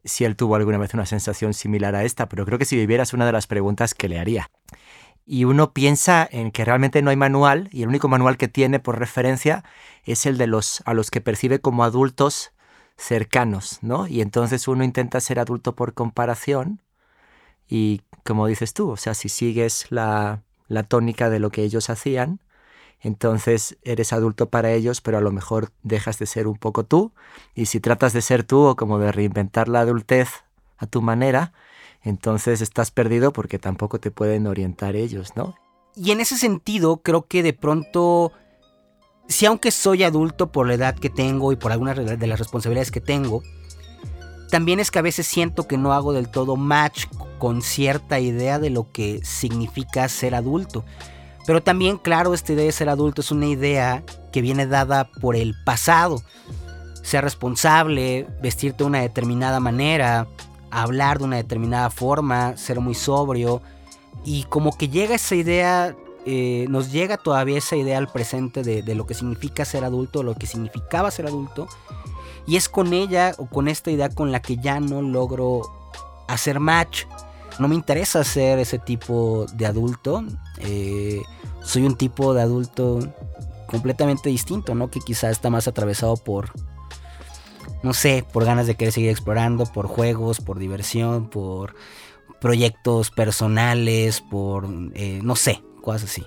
si 0.04 0.26
él 0.26 0.36
tuvo 0.36 0.56
alguna 0.56 0.78
vez 0.78 0.94
una 0.94 1.06
sensación 1.06 1.54
similar 1.54 1.96
a 1.96 2.04
esta, 2.04 2.28
pero 2.30 2.46
creo 2.46 2.60
que 2.60 2.66
si 2.66 2.76
viviera 2.76 3.04
es 3.04 3.14
una 3.14 3.26
de 3.26 3.32
las 3.32 3.48
preguntas 3.48 3.94
que 3.94 4.10
le 4.10 4.20
haría. 4.20 4.52
Y 5.26 5.46
uno 5.46 5.74
piensa 5.74 6.28
en 6.30 6.52
que 6.52 6.66
realmente 6.66 7.02
no 7.02 7.10
hay 7.10 7.16
manual 7.16 7.70
y 7.72 7.84
el 7.84 7.88
único 7.88 8.10
manual 8.10 8.38
que 8.38 8.50
tiene 8.50 8.80
por 8.80 9.00
referencia 9.00 9.64
es 10.04 10.26
el 10.26 10.38
de 10.38 10.48
los 10.48 10.84
a 10.86 10.94
los 10.94 11.10
que 11.10 11.22
percibe 11.22 11.60
como 11.60 11.86
adultos 11.86 12.52
cercanos, 12.98 13.80
¿no? 13.82 14.06
Y 14.08 14.22
entonces 14.22 14.68
uno 14.68 14.84
intenta 14.84 15.22
ser 15.22 15.40
adulto 15.40 15.76
por 15.76 15.94
comparación 15.94 16.82
y 17.68 18.02
como 18.26 18.48
dices 18.48 18.74
tú, 18.74 18.92
o 18.92 18.98
sea, 18.98 19.14
si 19.14 19.30
sigues 19.30 19.88
la, 19.90 20.44
la 20.74 20.84
tónica 20.84 21.30
de 21.30 21.40
lo 21.40 21.50
que 21.50 21.64
ellos 21.64 21.90
hacían, 21.90 22.40
entonces 23.04 23.78
eres 23.84 24.14
adulto 24.14 24.50
para 24.50 24.72
ellos, 24.72 25.02
pero 25.02 25.18
a 25.18 25.22
lo 25.22 25.32
mejor 25.32 25.72
dejas 25.84 26.20
de 26.20 26.26
ser 26.26 26.48
un 26.48 26.56
poco 26.56 26.86
tú. 26.86 27.12
Y 27.54 27.66
si 27.66 27.82
tratas 27.82 28.14
de 28.14 28.22
ser 28.22 28.44
tú 28.44 28.62
o 28.62 28.76
como 28.78 28.98
de 28.98 29.12
reinventar 29.12 29.68
la 29.68 29.82
adultez 29.82 30.30
a 30.78 30.88
tu 30.88 31.02
manera, 31.02 31.52
entonces 32.02 32.62
estás 32.62 32.92
perdido 32.92 33.34
porque 33.34 33.60
tampoco 33.60 34.00
te 34.00 34.10
pueden 34.10 34.48
orientar 34.48 34.96
ellos, 34.96 35.36
¿no? 35.36 35.56
Y 35.96 36.12
en 36.12 36.22
ese 36.22 36.38
sentido, 36.38 36.98
creo 36.98 37.28
que 37.28 37.44
de 37.44 37.54
pronto, 37.54 38.32
si 39.28 39.46
aunque 39.46 39.72
soy 39.72 40.04
adulto 40.04 40.52
por 40.52 40.68
la 40.68 40.74
edad 40.74 40.96
que 40.96 41.10
tengo 41.10 41.52
y 41.52 41.58
por 41.58 41.74
algunas 41.74 41.98
de 41.98 42.28
las 42.28 42.40
responsabilidades 42.40 42.90
que 42.90 43.02
tengo, 43.02 43.44
también 44.50 44.80
es 44.80 44.92
que 44.92 45.00
a 45.00 45.04
veces 45.04 45.28
siento 45.28 45.68
que 45.68 45.78
no 45.78 45.94
hago 45.94 46.14
del 46.14 46.30
todo 46.30 46.56
match 46.56 47.06
con 47.44 47.62
cierta 47.62 48.22
idea 48.22 48.58
de 48.58 48.70
lo 48.70 48.90
que 48.90 49.20
significa 49.22 50.08
ser 50.08 50.34
adulto. 50.34 50.86
Pero 51.46 51.62
también, 51.62 51.98
claro, 51.98 52.34
esta 52.34 52.54
idea 52.54 52.64
de 52.64 52.72
ser 52.72 52.88
adulto 52.88 53.20
es 53.20 53.32
una 53.32 53.48
idea 53.48 54.02
que 54.32 54.40
viene 54.40 54.66
dada 54.66 55.12
por 55.20 55.36
el 55.36 55.54
pasado. 55.66 56.22
Ser 57.02 57.26
responsable, 57.26 58.26
vestirte 58.42 58.78
de 58.78 58.84
una 58.86 59.02
determinada 59.02 59.60
manera, 59.60 60.26
hablar 60.72 61.18
de 61.18 61.26
una 61.26 61.36
determinada 61.36 61.90
forma, 61.90 62.56
ser 62.56 62.80
muy 62.80 62.96
sobrio. 62.96 63.62
Y 64.24 64.44
como 64.44 64.78
que 64.78 64.88
llega 64.88 65.16
esa 65.16 65.36
idea, 65.36 65.98
eh, 66.26 66.66
nos 66.70 66.94
llega 66.94 67.18
todavía 67.18 67.58
esa 67.58 67.76
idea 67.76 67.98
al 67.98 68.08
presente 68.08 68.64
de, 68.64 68.84
de 68.84 68.96
lo 68.96 69.06
que 69.06 69.16
significa 69.16 69.66
ser 69.66 69.84
adulto, 69.84 70.24
lo 70.24 70.36
que 70.36 70.48
significaba 70.48 71.12
ser 71.12 71.28
adulto. 71.28 71.68
Y 72.48 72.56
es 72.56 72.70
con 72.70 72.94
ella 72.94 73.36
o 73.38 73.48
con 73.48 73.68
esta 73.68 73.92
idea 73.92 74.08
con 74.08 74.32
la 74.32 74.42
que 74.42 74.56
ya 74.56 74.80
no 74.80 75.02
logro 75.02 75.64
hacer 76.30 76.62
match 76.62 77.04
no 77.60 77.68
me 77.68 77.76
interesa 77.76 78.24
ser 78.24 78.60
ese 78.60 78.80
tipo 78.80 79.46
de 79.54 79.66
adulto. 79.66 80.24
Eh, 80.60 81.22
soy 81.64 81.84
un 81.84 81.96
tipo 81.96 82.34
de 82.34 82.42
adulto 82.42 83.00
completamente 83.68 84.30
distinto, 84.30 84.76
¿no? 84.76 84.90
Que 84.90 85.00
quizá 85.00 85.30
está 85.30 85.50
más 85.50 85.68
atravesado 85.68 86.16
por, 86.18 86.52
no 87.82 87.94
sé, 87.94 88.26
por 88.32 88.46
ganas 88.46 88.68
de 88.68 88.76
querer 88.76 88.94
seguir 88.94 89.10
explorando, 89.10 89.66
por 89.66 89.88
juegos, 89.88 90.40
por 90.40 90.60
diversión, 90.60 91.30
por 91.30 91.76
proyectos 92.40 93.10
personales, 93.10 94.22
por, 94.22 94.68
eh, 94.94 95.20
no 95.24 95.36
sé, 95.36 95.64
cosas 95.82 96.04
así. 96.10 96.26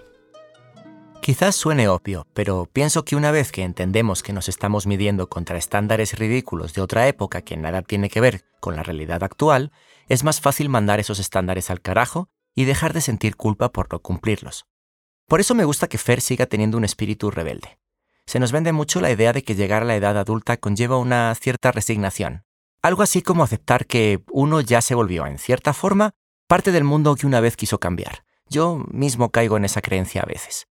Quizás 1.26 1.56
suene 1.56 1.88
obvio, 1.88 2.24
pero 2.34 2.68
pienso 2.72 3.04
que 3.04 3.16
una 3.16 3.32
vez 3.32 3.50
que 3.50 3.64
entendemos 3.64 4.22
que 4.22 4.32
nos 4.32 4.48
estamos 4.48 4.86
midiendo 4.86 5.28
contra 5.28 5.58
estándares 5.58 6.16
ridículos 6.16 6.72
de 6.72 6.82
otra 6.82 7.08
época 7.08 7.42
que 7.42 7.56
nada 7.56 7.82
tiene 7.82 8.08
que 8.08 8.20
ver 8.20 8.44
con 8.60 8.76
la 8.76 8.84
realidad 8.84 9.24
actual, 9.24 9.72
es 10.08 10.22
más 10.22 10.40
fácil 10.40 10.68
mandar 10.68 11.00
esos 11.00 11.18
estándares 11.18 11.68
al 11.68 11.80
carajo 11.80 12.28
y 12.54 12.64
dejar 12.64 12.92
de 12.92 13.00
sentir 13.00 13.34
culpa 13.34 13.72
por 13.72 13.92
no 13.92 13.98
cumplirlos. 13.98 14.66
Por 15.26 15.40
eso 15.40 15.56
me 15.56 15.64
gusta 15.64 15.88
que 15.88 15.98
Fer 15.98 16.20
siga 16.20 16.46
teniendo 16.46 16.78
un 16.78 16.84
espíritu 16.84 17.32
rebelde. 17.32 17.80
Se 18.24 18.38
nos 18.38 18.52
vende 18.52 18.70
mucho 18.70 19.00
la 19.00 19.10
idea 19.10 19.32
de 19.32 19.42
que 19.42 19.56
llegar 19.56 19.82
a 19.82 19.86
la 19.86 19.96
edad 19.96 20.16
adulta 20.16 20.58
conlleva 20.58 20.96
una 20.96 21.34
cierta 21.34 21.72
resignación. 21.72 22.44
Algo 22.82 23.02
así 23.02 23.20
como 23.20 23.42
aceptar 23.42 23.86
que 23.86 24.22
uno 24.30 24.60
ya 24.60 24.80
se 24.80 24.94
volvió, 24.94 25.26
en 25.26 25.38
cierta 25.38 25.72
forma, 25.72 26.12
parte 26.46 26.70
del 26.70 26.84
mundo 26.84 27.16
que 27.16 27.26
una 27.26 27.40
vez 27.40 27.56
quiso 27.56 27.80
cambiar. 27.80 28.24
Yo 28.48 28.84
mismo 28.92 29.30
caigo 29.30 29.56
en 29.56 29.64
esa 29.64 29.82
creencia 29.82 30.22
a 30.22 30.26
veces. 30.26 30.68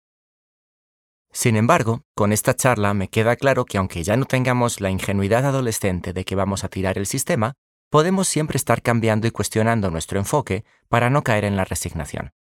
Sin 1.36 1.56
embargo, 1.56 2.02
con 2.14 2.32
esta 2.32 2.56
charla 2.56 2.94
me 2.94 3.08
queda 3.08 3.36
claro 3.36 3.66
que 3.66 3.76
aunque 3.76 4.02
ya 4.02 4.16
no 4.16 4.24
tengamos 4.24 4.80
la 4.80 4.88
ingenuidad 4.88 5.44
adolescente 5.44 6.14
de 6.14 6.24
que 6.24 6.34
vamos 6.34 6.64
a 6.64 6.70
tirar 6.70 6.96
el 6.96 7.06
sistema, 7.06 7.52
podemos 7.90 8.26
siempre 8.26 8.56
estar 8.56 8.80
cambiando 8.80 9.26
y 9.26 9.30
cuestionando 9.30 9.90
nuestro 9.90 10.18
enfoque 10.18 10.64
para 10.88 11.10
no 11.10 11.22
caer 11.22 11.44
en 11.44 11.54
la 11.54 11.66
resignación. 11.66 12.32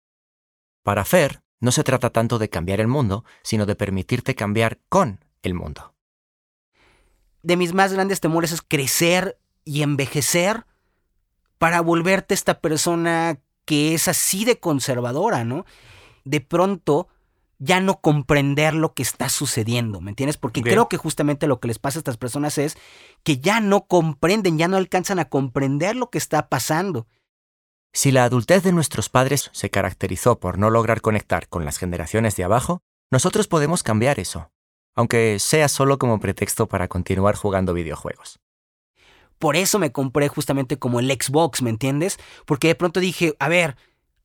Para 0.85 1.05
Fer, 1.05 1.43
no 1.59 1.73
se 1.73 1.83
trata 1.83 2.11
tanto 2.11 2.39
de 2.39 2.49
cambiar 2.49 2.79
el 2.79 2.87
mundo, 2.87 3.25
sino 3.43 3.67
de 3.67 3.75
permitirte 3.75 4.37
cambiar 4.37 4.79
con 4.89 5.25
el 5.43 5.55
mundo. 5.55 5.97
De 7.43 7.57
mis 7.57 7.75
más 7.75 7.93
grandes 7.93 8.21
temores 8.21 8.53
es 8.53 8.63
crecer 8.63 9.41
y 9.65 9.83
envejecer 9.83 10.67
para 11.59 11.81
volverte 11.81 12.33
esta 12.33 12.61
persona 12.61 13.41
que 13.65 13.95
es 13.95 14.07
así 14.07 14.45
de 14.45 14.61
conservadora, 14.61 15.43
¿no? 15.43 15.67
De 16.25 16.41
pronto 16.41 17.09
ya 17.65 17.81
no 17.81 18.01
comprender 18.01 18.75
lo 18.75 18.93
que 18.93 19.03
está 19.03 19.29
sucediendo, 19.29 20.01
¿me 20.01 20.11
entiendes? 20.11 20.37
Porque 20.37 20.63
creo 20.63 20.89
que 20.89 20.99
justamente 20.99 21.47
lo 21.47 21.61
que 21.61 21.69
les 21.69 21.79
pasa 21.79 21.99
a 21.99 22.01
estas 22.01 22.19
personas 22.19 22.59
es 22.59 22.77
que 23.23 23.39
ya 23.39 23.61
no 23.61 23.87
comprenden, 23.87 24.59
ya 24.59 24.69
no 24.69 24.77
alcanzan 24.77 25.19
a 25.19 25.29
comprender 25.31 25.97
lo 25.97 26.11
que 26.11 26.19
está 26.19 26.49
pasando. 26.49 27.07
Si 27.93 28.13
la 28.13 28.25
adultez 28.25 28.63
de 28.63 28.73
nuestros 28.73 29.09
padres 29.09 29.51
se 29.53 29.71
caracterizó 29.71 30.39
por 30.39 30.59
no 30.59 30.69
lograr 30.69 31.01
conectar 31.01 31.49
con 31.49 31.65
las 31.65 31.79
generaciones 31.79 32.37
de 32.37 32.45
abajo, 32.45 32.83
nosotros 33.11 33.47
podemos 33.47 33.83
cambiar 33.83 34.21
eso, 34.21 34.51
aunque 34.95 35.39
sea 35.39 35.69
solo 35.69 35.99
como 35.99 36.21
pretexto 36.21 36.67
para 36.67 36.89
continuar 36.89 37.37
jugando 37.37 37.73
videojuegos. 37.73 38.41
Por 39.39 39.57
eso 39.57 39.79
me 39.79 39.93
compré 39.93 40.29
justamente 40.29 40.79
como 40.79 41.01
el 41.01 41.11
Xbox, 41.11 41.63
¿me 41.63 41.71
entiendes? 41.71 42.19
Porque 42.47 42.69
de 42.69 42.75
pronto 42.75 43.01
dije, 43.01 43.35
a 43.39 43.49
ver, 43.49 43.77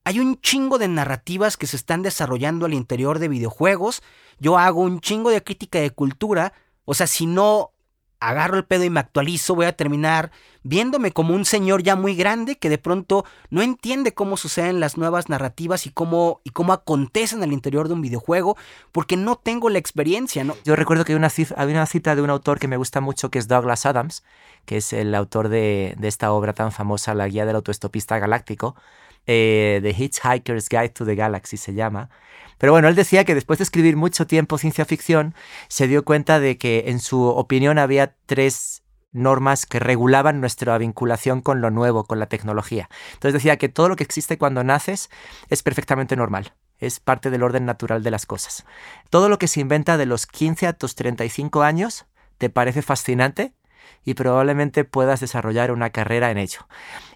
hay 0.04 0.18
un 0.18 0.40
chingo 0.40 0.78
de 0.78 0.88
narrativas 0.88 1.56
que 1.56 1.66
se 1.66 1.76
están 1.76 2.02
desarrollando 2.02 2.66
al 2.66 2.74
interior 2.74 3.18
de 3.18 3.28
videojuegos. 3.28 4.02
Yo 4.38 4.58
hago 4.58 4.80
un 4.80 5.00
chingo 5.00 5.30
de 5.30 5.42
crítica 5.42 5.78
de 5.80 5.90
cultura. 5.90 6.52
O 6.84 6.94
sea, 6.94 7.06
si 7.06 7.26
no 7.26 7.72
agarro 8.20 8.56
el 8.58 8.64
pedo 8.64 8.84
y 8.84 8.90
me 8.90 9.00
actualizo, 9.00 9.54
voy 9.54 9.66
a 9.66 9.76
terminar 9.76 10.30
viéndome 10.62 11.10
como 11.10 11.34
un 11.34 11.46
señor 11.46 11.82
ya 11.82 11.96
muy 11.96 12.14
grande 12.14 12.58
que 12.58 12.68
de 12.68 12.76
pronto 12.76 13.24
no 13.48 13.62
entiende 13.62 14.12
cómo 14.12 14.36
suceden 14.36 14.78
las 14.78 14.98
nuevas 14.98 15.30
narrativas 15.30 15.86
y 15.86 15.90
cómo, 15.90 16.42
y 16.44 16.50
cómo 16.50 16.74
acontecen 16.74 17.42
al 17.42 17.52
interior 17.52 17.88
de 17.88 17.94
un 17.94 18.02
videojuego, 18.02 18.58
porque 18.92 19.16
no 19.16 19.36
tengo 19.36 19.70
la 19.70 19.78
experiencia, 19.78 20.44
¿no? 20.44 20.54
Yo 20.64 20.76
recuerdo 20.76 21.06
que 21.06 21.12
hay 21.12 21.16
una, 21.16 21.30
cita, 21.30 21.64
una 21.64 21.86
cita 21.86 22.14
de 22.14 22.20
un 22.20 22.28
autor 22.28 22.58
que 22.58 22.68
me 22.68 22.76
gusta 22.76 23.00
mucho, 23.00 23.30
que 23.30 23.38
es 23.38 23.48
Douglas 23.48 23.86
Adams, 23.86 24.22
que 24.66 24.76
es 24.76 24.92
el 24.92 25.14
autor 25.14 25.48
de, 25.48 25.94
de 25.98 26.08
esta 26.08 26.30
obra 26.32 26.52
tan 26.52 26.72
famosa, 26.72 27.14
La 27.14 27.26
Guía 27.26 27.46
del 27.46 27.56
Autoestopista 27.56 28.18
Galáctico, 28.18 28.76
eh, 29.26 29.80
The 29.82 29.90
Hitchhiker's 29.90 30.68
Guide 30.68 30.90
to 30.90 31.04
the 31.04 31.14
Galaxy 31.14 31.56
se 31.56 31.74
llama. 31.74 32.10
Pero 32.58 32.72
bueno, 32.72 32.88
él 32.88 32.94
decía 32.94 33.24
que 33.24 33.34
después 33.34 33.58
de 33.58 33.64
escribir 33.64 33.96
mucho 33.96 34.26
tiempo 34.26 34.58
ciencia 34.58 34.84
ficción, 34.84 35.34
se 35.68 35.88
dio 35.88 36.04
cuenta 36.04 36.40
de 36.40 36.58
que 36.58 36.84
en 36.88 37.00
su 37.00 37.24
opinión 37.24 37.78
había 37.78 38.16
tres 38.26 38.82
normas 39.12 39.66
que 39.66 39.78
regulaban 39.78 40.40
nuestra 40.40 40.76
vinculación 40.78 41.40
con 41.40 41.60
lo 41.60 41.70
nuevo, 41.70 42.04
con 42.04 42.18
la 42.18 42.26
tecnología. 42.26 42.88
Entonces 43.14 43.34
decía 43.34 43.56
que 43.56 43.68
todo 43.68 43.88
lo 43.88 43.96
que 43.96 44.04
existe 44.04 44.38
cuando 44.38 44.62
naces 44.62 45.10
es 45.48 45.62
perfectamente 45.62 46.16
normal, 46.16 46.52
es 46.78 47.00
parte 47.00 47.30
del 47.30 47.42
orden 47.42 47.64
natural 47.64 48.02
de 48.02 48.10
las 48.10 48.26
cosas. 48.26 48.64
Todo 49.08 49.28
lo 49.28 49.38
que 49.38 49.48
se 49.48 49.60
inventa 49.60 49.96
de 49.96 50.06
los 50.06 50.26
15 50.26 50.66
a 50.66 50.72
tus 50.74 50.94
35 50.94 51.62
años 51.62 52.06
te 52.38 52.50
parece 52.50 52.82
fascinante 52.82 53.52
y 54.04 54.14
probablemente 54.14 54.84
puedas 54.84 55.20
desarrollar 55.20 55.70
una 55.70 55.90
carrera 55.90 56.30
en 56.30 56.38
ello. 56.38 56.66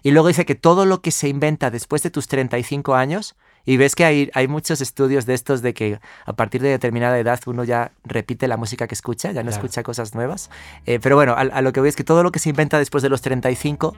Y 0.03 0.11
luego 0.11 0.27
dice 0.27 0.45
que 0.45 0.55
todo 0.55 0.85
lo 0.85 1.01
que 1.01 1.11
se 1.11 1.27
inventa 1.27 1.71
después 1.71 2.03
de 2.03 2.09
tus 2.09 2.27
35 2.27 2.95
años, 2.95 3.35
y 3.65 3.77
ves 3.77 3.95
que 3.95 4.05
hay, 4.05 4.29
hay 4.33 4.47
muchos 4.47 4.79
estudios 4.79 5.25
de 5.25 5.33
estos 5.33 5.61
de 5.61 5.73
que 5.73 5.99
a 6.25 6.33
partir 6.33 6.61
de 6.61 6.69
determinada 6.69 7.17
edad 7.17 7.39
uno 7.47 7.63
ya 7.63 7.91
repite 8.03 8.47
la 8.47 8.57
música 8.57 8.87
que 8.87 8.93
escucha, 8.93 9.31
ya 9.31 9.43
no 9.43 9.49
escucha 9.49 9.81
cosas 9.81 10.13
nuevas. 10.13 10.51
Eh, 10.85 10.99
pero 11.01 11.15
bueno, 11.15 11.35
a, 11.35 11.61
lo 11.61 11.73
que 11.73 11.79
voy 11.79 11.89
es 11.89 11.95
que 11.95 12.03
todo 12.03 12.21
lo 12.21 12.31
que 12.31 12.39
se 12.39 12.49
inventa 12.49 12.77
después 12.77 13.01
de 13.01 13.09
los 13.09 13.21
35 13.21 13.95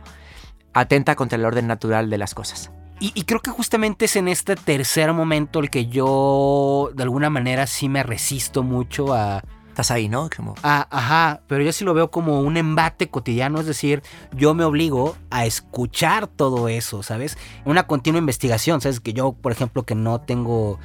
atenta 0.73 1.15
contra 1.15 1.37
el 1.37 1.45
orden 1.45 1.67
natural 1.67 2.09
de 2.09 2.17
las 2.17 2.33
cosas. 2.33 2.71
Y, 2.99 3.11
y, 3.13 3.25
creo 3.25 3.41
que 3.41 3.51
justamente 3.51 4.05
es 4.05 4.15
en 4.15 4.27
este 4.27 4.55
tercer 4.55 5.13
momento 5.13 5.59
el 5.59 5.69
que 5.69 5.85
yo 5.85 6.89
de 6.95 7.03
alguna 7.03 7.29
manera 7.29 7.67
sí 7.67 7.89
me 7.89 8.01
resisto 8.01 8.63
mucho 8.63 9.13
a, 9.13 9.43
Estás 9.77 9.91
ahí, 9.91 10.09
¿no? 10.09 10.27
Como... 10.35 10.55
Ah, 10.63 10.87
ajá, 10.89 11.41
pero 11.45 11.63
yo 11.63 11.71
sí 11.71 11.85
lo 11.85 11.93
veo 11.93 12.09
como 12.09 12.41
un 12.41 12.57
embate 12.57 13.11
cotidiano, 13.11 13.59
es 13.59 13.67
decir, 13.67 14.01
yo 14.31 14.55
me 14.55 14.63
obligo 14.63 15.15
a 15.29 15.45
escuchar 15.45 16.25
todo 16.25 16.67
eso, 16.67 17.03
¿sabes? 17.03 17.37
Una 17.63 17.85
continua 17.85 18.17
investigación, 18.17 18.81
¿sabes? 18.81 18.99
Que 18.99 19.13
yo, 19.13 19.33
por 19.33 19.51
ejemplo, 19.51 19.85
que 19.85 19.93
no 19.93 20.19
tengo 20.19 20.79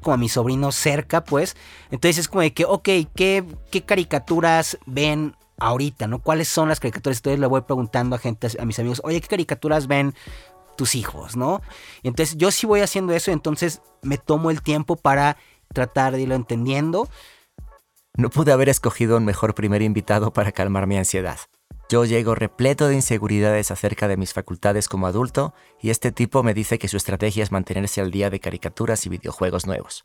como 0.00 0.14
a 0.14 0.16
mi 0.16 0.30
sobrino 0.30 0.72
cerca, 0.72 1.24
pues, 1.24 1.58
entonces 1.90 2.16
es 2.16 2.28
como 2.28 2.40
de 2.40 2.54
que, 2.54 2.64
ok, 2.64 2.88
¿qué, 3.14 3.44
qué 3.70 3.82
caricaturas 3.84 4.78
ven 4.86 5.36
ahorita, 5.58 6.06
¿no? 6.06 6.20
¿Cuáles 6.20 6.48
son 6.48 6.70
las 6.70 6.80
caricaturas? 6.80 7.18
Entonces 7.18 7.40
le 7.40 7.46
voy 7.48 7.60
preguntando 7.60 8.16
a 8.16 8.18
gente, 8.18 8.48
a 8.58 8.64
mis 8.64 8.78
amigos, 8.78 9.02
oye, 9.04 9.20
¿qué 9.20 9.28
caricaturas 9.28 9.88
ven 9.88 10.14
tus 10.74 10.94
hijos, 10.94 11.36
¿no? 11.36 11.60
Entonces 12.02 12.38
yo 12.38 12.50
sí 12.50 12.66
voy 12.66 12.80
haciendo 12.80 13.12
eso, 13.12 13.30
entonces 13.30 13.82
me 14.00 14.16
tomo 14.16 14.50
el 14.50 14.62
tiempo 14.62 14.96
para 14.96 15.36
tratar 15.74 16.14
de 16.14 16.22
irlo 16.22 16.34
entendiendo 16.34 17.10
no 18.18 18.30
pude 18.30 18.50
haber 18.50 18.68
escogido 18.68 19.16
un 19.16 19.24
mejor 19.24 19.54
primer 19.54 19.80
invitado 19.80 20.32
para 20.32 20.50
calmar 20.50 20.88
mi 20.88 20.96
ansiedad. 20.96 21.38
Yo 21.88 22.04
llego 22.04 22.34
repleto 22.34 22.88
de 22.88 22.96
inseguridades 22.96 23.70
acerca 23.70 24.08
de 24.08 24.16
mis 24.16 24.34
facultades 24.34 24.88
como 24.88 25.06
adulto 25.06 25.54
y 25.80 25.90
este 25.90 26.10
tipo 26.10 26.42
me 26.42 26.52
dice 26.52 26.80
que 26.80 26.88
su 26.88 26.96
estrategia 26.96 27.44
es 27.44 27.52
mantenerse 27.52 28.00
al 28.00 28.10
día 28.10 28.28
de 28.28 28.40
caricaturas 28.40 29.06
y 29.06 29.08
videojuegos 29.08 29.68
nuevos. 29.68 30.04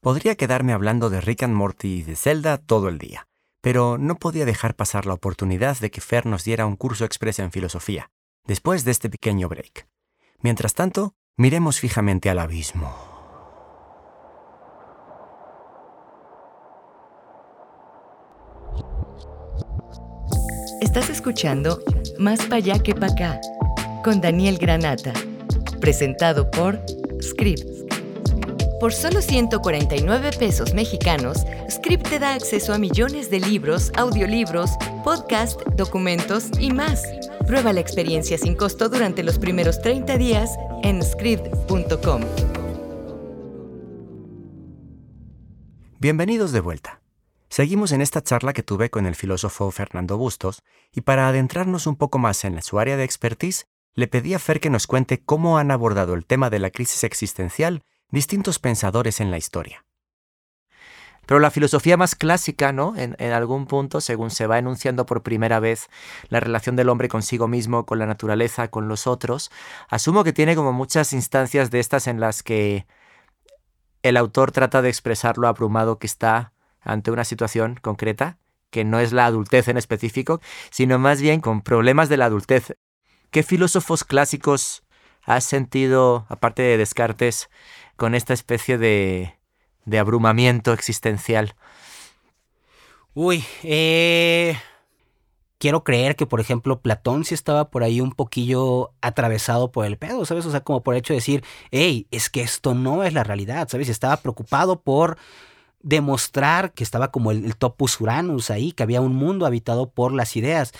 Podría 0.00 0.36
quedarme 0.36 0.72
hablando 0.72 1.10
de 1.10 1.20
Rick 1.20 1.42
and 1.42 1.54
Morty 1.54 1.88
y 1.88 2.02
de 2.02 2.14
Zelda 2.14 2.56
todo 2.56 2.88
el 2.88 2.98
día, 2.98 3.26
pero 3.60 3.98
no 3.98 4.14
podía 4.14 4.44
dejar 4.44 4.76
pasar 4.76 5.06
la 5.06 5.14
oportunidad 5.14 5.76
de 5.80 5.90
que 5.90 6.00
Fer 6.00 6.26
nos 6.26 6.44
diera 6.44 6.66
un 6.66 6.76
curso 6.76 7.04
expreso 7.04 7.42
en 7.42 7.50
filosofía, 7.50 8.12
después 8.46 8.84
de 8.84 8.92
este 8.92 9.10
pequeño 9.10 9.48
break. 9.48 9.88
Mientras 10.38 10.74
tanto, 10.74 11.14
miremos 11.36 11.80
fijamente 11.80 12.30
al 12.30 12.38
abismo. 12.38 13.09
Estás 20.80 21.10
escuchando 21.10 21.82
Más 22.18 22.40
pa' 22.46 22.56
allá 22.56 22.78
que 22.78 22.94
pa' 22.94 23.06
acá 23.06 23.40
con 24.02 24.22
Daniel 24.22 24.56
Granata, 24.56 25.12
presentado 25.78 26.50
por 26.50 26.80
Script. 27.20 27.66
Por 28.80 28.94
solo 28.94 29.20
149 29.20 30.30
pesos 30.38 30.72
mexicanos, 30.72 31.44
Script 31.70 32.08
te 32.08 32.18
da 32.18 32.32
acceso 32.32 32.72
a 32.72 32.78
millones 32.78 33.30
de 33.30 33.40
libros, 33.40 33.92
audiolibros, 33.94 34.70
podcast, 35.04 35.60
documentos 35.76 36.46
y 36.58 36.72
más. 36.72 37.02
Prueba 37.46 37.74
la 37.74 37.80
experiencia 37.80 38.38
sin 38.38 38.54
costo 38.54 38.88
durante 38.88 39.22
los 39.22 39.38
primeros 39.38 39.82
30 39.82 40.16
días 40.16 40.56
en 40.82 41.02
script.com. 41.02 42.22
Bienvenidos 45.98 46.52
de 46.52 46.60
vuelta. 46.60 46.99
Seguimos 47.50 47.90
en 47.90 48.00
esta 48.00 48.22
charla 48.22 48.52
que 48.52 48.62
tuve 48.62 48.90
con 48.90 49.06
el 49.06 49.16
filósofo 49.16 49.72
Fernando 49.72 50.16
Bustos 50.16 50.62
y 50.92 51.00
para 51.00 51.26
adentrarnos 51.26 51.88
un 51.88 51.96
poco 51.96 52.20
más 52.20 52.44
en 52.44 52.62
su 52.62 52.78
área 52.78 52.96
de 52.96 53.02
expertise, 53.02 53.66
le 53.92 54.06
pedí 54.06 54.34
a 54.34 54.38
Fer 54.38 54.60
que 54.60 54.70
nos 54.70 54.86
cuente 54.86 55.24
cómo 55.24 55.58
han 55.58 55.72
abordado 55.72 56.14
el 56.14 56.24
tema 56.24 56.48
de 56.48 56.60
la 56.60 56.70
crisis 56.70 57.02
existencial 57.02 57.82
distintos 58.08 58.60
pensadores 58.60 59.20
en 59.20 59.32
la 59.32 59.36
historia. 59.36 59.84
Pero 61.26 61.40
la 61.40 61.50
filosofía 61.50 61.96
más 61.96 62.14
clásica, 62.14 62.70
¿no? 62.72 62.96
En, 62.96 63.16
en, 63.18 63.32
algún 63.32 63.66
punto, 63.66 64.00
según 64.00 64.30
se 64.30 64.46
va 64.46 64.58
enunciando 64.58 65.04
por 65.04 65.24
primera 65.24 65.58
vez 65.58 65.88
la 66.28 66.38
relación 66.38 66.76
del 66.76 66.88
hombre 66.88 67.08
consigo 67.08 67.48
mismo, 67.48 67.84
con 67.84 67.98
la 67.98 68.06
naturaleza, 68.06 68.68
con 68.68 68.86
los 68.86 69.08
otros, 69.08 69.50
asumo 69.88 70.22
que 70.22 70.32
tiene 70.32 70.54
como 70.54 70.72
muchas 70.72 71.12
instancias 71.12 71.72
de 71.72 71.80
estas 71.80 72.06
en 72.06 72.20
las 72.20 72.44
que 72.44 72.86
el 74.02 74.16
autor 74.16 74.52
trata 74.52 74.82
de 74.82 74.88
expresar 74.88 75.36
lo 75.36 75.48
abrumado 75.48 75.98
que 75.98 76.06
está 76.06 76.52
ante 76.82 77.10
una 77.10 77.24
situación 77.24 77.78
concreta, 77.80 78.38
que 78.70 78.84
no 78.84 79.00
es 79.00 79.12
la 79.12 79.26
adultez 79.26 79.68
en 79.68 79.76
específico, 79.76 80.40
sino 80.70 80.98
más 80.98 81.20
bien 81.20 81.40
con 81.40 81.62
problemas 81.62 82.08
de 82.08 82.16
la 82.16 82.26
adultez. 82.26 82.76
¿Qué 83.30 83.42
filósofos 83.42 84.04
clásicos 84.04 84.82
has 85.24 85.44
sentido, 85.44 86.26
aparte 86.28 86.62
de 86.62 86.76
Descartes, 86.76 87.50
con 87.96 88.14
esta 88.14 88.32
especie 88.32 88.78
de, 88.78 89.34
de 89.84 89.98
abrumamiento 89.98 90.72
existencial? 90.72 91.54
Uy, 93.14 93.44
eh, 93.64 94.56
quiero 95.58 95.84
creer 95.84 96.16
que, 96.16 96.26
por 96.26 96.40
ejemplo, 96.40 96.80
Platón 96.80 97.24
sí 97.24 97.34
estaba 97.34 97.70
por 97.70 97.82
ahí 97.82 98.00
un 98.00 98.12
poquillo 98.12 98.92
atravesado 99.00 99.70
por 99.72 99.84
el 99.84 99.98
pedo, 99.98 100.24
¿sabes? 100.24 100.46
O 100.46 100.50
sea, 100.50 100.60
como 100.62 100.82
por 100.82 100.94
el 100.94 101.00
hecho 101.00 101.12
de 101.12 101.18
decir, 101.18 101.44
hey, 101.70 102.06
es 102.10 102.30
que 102.30 102.40
esto 102.40 102.74
no 102.74 103.04
es 103.04 103.12
la 103.12 103.24
realidad, 103.24 103.68
¿sabes? 103.68 103.88
Estaba 103.88 104.16
preocupado 104.16 104.80
por 104.80 105.18
demostrar 105.82 106.72
que 106.72 106.84
estaba 106.84 107.10
como 107.10 107.30
el, 107.30 107.56
topus 107.56 108.00
uranus 108.00 108.50
ahí, 108.50 108.72
que 108.72 108.82
había 108.82 109.00
un 109.00 109.14
mundo 109.14 109.46
habitado 109.46 109.90
por 109.90 110.12
las 110.12 110.36
ideas. 110.36 110.72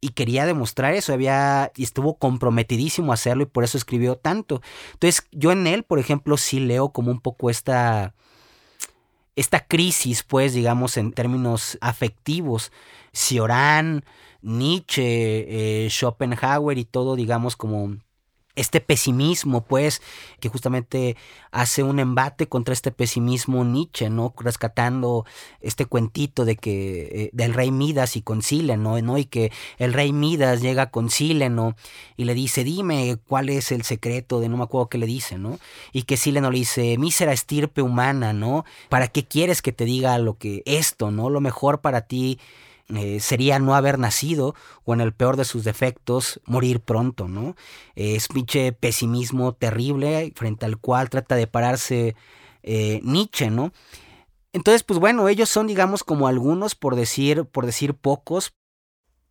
Y 0.00 0.10
quería 0.10 0.46
demostrar 0.46 0.94
eso, 0.94 1.12
había, 1.12 1.70
y 1.76 1.84
estuvo 1.84 2.18
comprometidísimo 2.18 3.12
a 3.12 3.14
hacerlo 3.14 3.44
y 3.44 3.46
por 3.46 3.62
eso 3.64 3.78
escribió 3.78 4.16
tanto. 4.16 4.60
Entonces, 4.94 5.26
yo 5.30 5.52
en 5.52 5.66
él, 5.66 5.84
por 5.84 6.00
ejemplo, 6.00 6.36
sí 6.36 6.58
leo 6.58 6.90
como 6.90 7.12
un 7.12 7.20
poco 7.20 7.50
esta, 7.50 8.14
esta 9.36 9.64
crisis, 9.66 10.24
pues, 10.24 10.54
digamos, 10.54 10.96
en 10.96 11.12
términos 11.12 11.78
afectivos. 11.80 12.72
Cioran, 13.12 14.04
Nietzsche, 14.42 15.84
eh, 15.84 15.88
Schopenhauer 15.88 16.78
y 16.78 16.84
todo, 16.84 17.14
digamos, 17.14 17.56
como 17.56 17.96
este 18.54 18.80
pesimismo, 18.80 19.64
pues, 19.64 20.02
que 20.40 20.48
justamente 20.48 21.16
hace 21.50 21.82
un 21.82 21.98
embate 21.98 22.48
contra 22.48 22.74
este 22.74 22.90
pesimismo 22.90 23.64
Nietzsche, 23.64 24.10
¿no? 24.10 24.34
Rescatando 24.38 25.24
este 25.60 25.86
cuentito 25.86 26.44
de 26.44 26.56
que 26.56 27.24
eh, 27.24 27.30
del 27.32 27.54
rey 27.54 27.70
Midas 27.70 28.16
y 28.16 28.22
con 28.22 28.42
Sileno, 28.42 29.00
¿no? 29.00 29.16
Y 29.16 29.24
que 29.24 29.52
el 29.78 29.92
rey 29.92 30.12
Midas 30.12 30.60
llega 30.60 30.90
con 30.90 31.08
Sileno 31.08 31.76
y 32.16 32.24
le 32.24 32.34
dice, 32.34 32.64
dime 32.64 33.18
cuál 33.26 33.48
es 33.48 33.72
el 33.72 33.84
secreto 33.84 34.40
de 34.40 34.48
no 34.48 34.58
me 34.58 34.64
acuerdo 34.64 34.88
qué 34.88 34.98
le 34.98 35.06
dice, 35.06 35.38
¿no? 35.38 35.58
Y 35.92 36.02
que 36.02 36.16
Sileno 36.16 36.50
le 36.50 36.58
dice, 36.58 36.98
mísera 36.98 37.32
estirpe 37.32 37.80
humana, 37.80 38.32
¿no? 38.32 38.64
¿Para 38.90 39.08
qué 39.08 39.24
quieres 39.24 39.62
que 39.62 39.72
te 39.72 39.84
diga 39.84 40.18
lo 40.18 40.36
que 40.36 40.62
esto, 40.66 41.10
¿no? 41.10 41.30
Lo 41.30 41.40
mejor 41.40 41.80
para 41.80 42.02
ti 42.02 42.38
eh, 42.96 43.20
sería 43.20 43.58
no 43.58 43.74
haber 43.74 43.98
nacido 43.98 44.54
o 44.84 44.94
en 44.94 45.00
el 45.00 45.12
peor 45.12 45.36
de 45.36 45.44
sus 45.44 45.64
defectos 45.64 46.40
morir 46.44 46.80
pronto, 46.80 47.28
¿no? 47.28 47.56
es 47.94 48.28
pinche 48.28 48.72
pesimismo 48.72 49.54
terrible 49.54 50.32
frente 50.34 50.66
al 50.66 50.78
cual 50.78 51.10
trata 51.10 51.36
de 51.36 51.46
pararse 51.46 52.14
eh, 52.62 53.00
Nietzsche, 53.02 53.50
¿no? 53.50 53.72
Entonces, 54.52 54.82
pues 54.82 55.00
bueno, 55.00 55.28
ellos 55.28 55.48
son, 55.48 55.66
digamos, 55.66 56.04
como 56.04 56.28
algunos, 56.28 56.74
por 56.74 56.94
decir, 56.94 57.44
por 57.46 57.66
decir 57.66 57.94
pocos. 57.94 58.52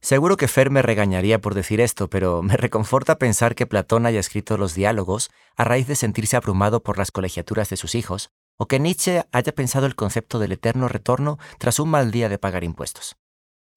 Seguro 0.02 0.36
que 0.36 0.48
Fer 0.48 0.72
me 0.72 0.82
regañaría 0.82 1.40
por 1.40 1.54
decir 1.54 1.80
esto, 1.80 2.10
pero 2.10 2.42
me 2.42 2.58
reconforta 2.58 3.20
pensar 3.20 3.54
que 3.54 3.68
Platón 3.68 4.08
haya 4.08 4.20
escrito 4.20 4.58
los 4.58 4.74
diálogos 4.74 5.30
a 5.56 5.64
raíz 5.64 5.88
de 5.88 5.96
sentirse 5.96 6.36
abrumado 6.36 6.82
por 6.82 6.98
las 6.98 7.12
colegiaturas 7.12 7.70
de 7.70 7.78
sus 7.78 7.94
hijos, 7.94 8.32
o 8.58 8.68
que 8.68 8.80
Nietzsche 8.80 9.24
haya 9.32 9.54
pensado 9.54 9.86
el 9.86 9.96
concepto 9.96 10.40
del 10.40 10.54
eterno 10.54 10.88
retorno 10.88 11.38
tras 11.60 11.80
un 11.80 11.90
mal 11.90 12.10
día 12.10 12.28
de 12.30 12.40
pagar 12.40 12.64
impuestos. 12.64 13.16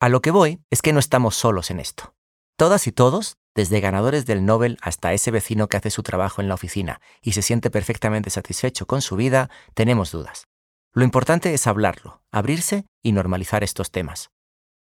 A 0.05 0.11
lo 0.11 0.21
que 0.21 0.31
voy 0.31 0.61
es 0.69 0.83
que 0.83 0.93
no 0.93 0.99
estamos 0.99 1.35
solos 1.35 1.71
en 1.71 1.81
esto. 1.81 2.15
Todas 2.59 2.87
y 2.87 2.93
todos, 2.93 3.39
desde 3.55 3.81
ganadores 3.81 4.27
del 4.27 4.45
Nobel 4.45 4.77
hasta 4.83 5.15
ese 5.15 5.31
vecino 5.31 5.67
que 5.67 5.79
hace 5.79 5.89
su 5.89 6.03
trabajo 6.03 6.43
en 6.43 6.49
la 6.49 6.53
oficina 6.53 7.01
y 7.23 7.33
se 7.33 7.41
siente 7.41 7.71
perfectamente 7.71 8.29
satisfecho 8.29 8.87
con 8.87 9.01
su 9.01 9.17
vida, 9.17 9.49
tenemos 9.73 10.13
dudas. 10.13 10.47
Lo 10.93 11.05
importante 11.05 11.55
es 11.55 11.67
hablarlo, 11.67 12.21
abrirse 12.31 12.85
y 13.03 13.13
normalizar 13.13 13.65
estos 13.65 13.91
temas. 13.91 14.31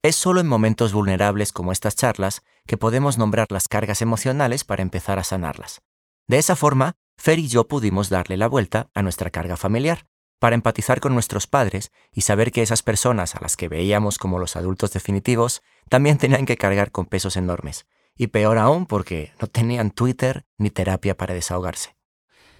Es 0.02 0.14
solo 0.14 0.40
en 0.40 0.46
momentos 0.46 0.92
vulnerables 0.92 1.52
como 1.52 1.72
estas 1.72 1.96
charlas 1.96 2.42
que 2.66 2.76
podemos 2.76 3.16
nombrar 3.16 3.46
las 3.48 3.66
cargas 3.66 4.02
emocionales 4.02 4.64
para 4.64 4.82
empezar 4.82 5.18
a 5.18 5.24
sanarlas. 5.24 5.80
De 6.26 6.36
esa 6.36 6.54
forma, 6.54 6.96
Fer 7.16 7.38
y 7.38 7.48
yo 7.48 7.66
pudimos 7.66 8.10
darle 8.10 8.36
la 8.36 8.46
vuelta 8.46 8.90
a 8.92 9.00
nuestra 9.00 9.30
carga 9.30 9.56
familiar 9.56 10.06
para 10.38 10.54
empatizar 10.54 11.00
con 11.00 11.14
nuestros 11.14 11.46
padres 11.46 11.90
y 12.12 12.22
saber 12.22 12.52
que 12.52 12.62
esas 12.62 12.82
personas 12.82 13.34
a 13.34 13.40
las 13.40 13.56
que 13.56 13.68
veíamos 13.68 14.18
como 14.18 14.38
los 14.38 14.56
adultos 14.56 14.92
definitivos 14.92 15.62
también 15.88 16.18
tenían 16.18 16.46
que 16.46 16.56
cargar 16.56 16.90
con 16.90 17.06
pesos 17.06 17.36
enormes. 17.36 17.86
Y 18.16 18.28
peor 18.28 18.58
aún 18.58 18.86
porque 18.86 19.32
no 19.40 19.46
tenían 19.46 19.90
Twitter 19.90 20.44
ni 20.56 20.70
terapia 20.70 21.16
para 21.16 21.34
desahogarse. 21.34 21.96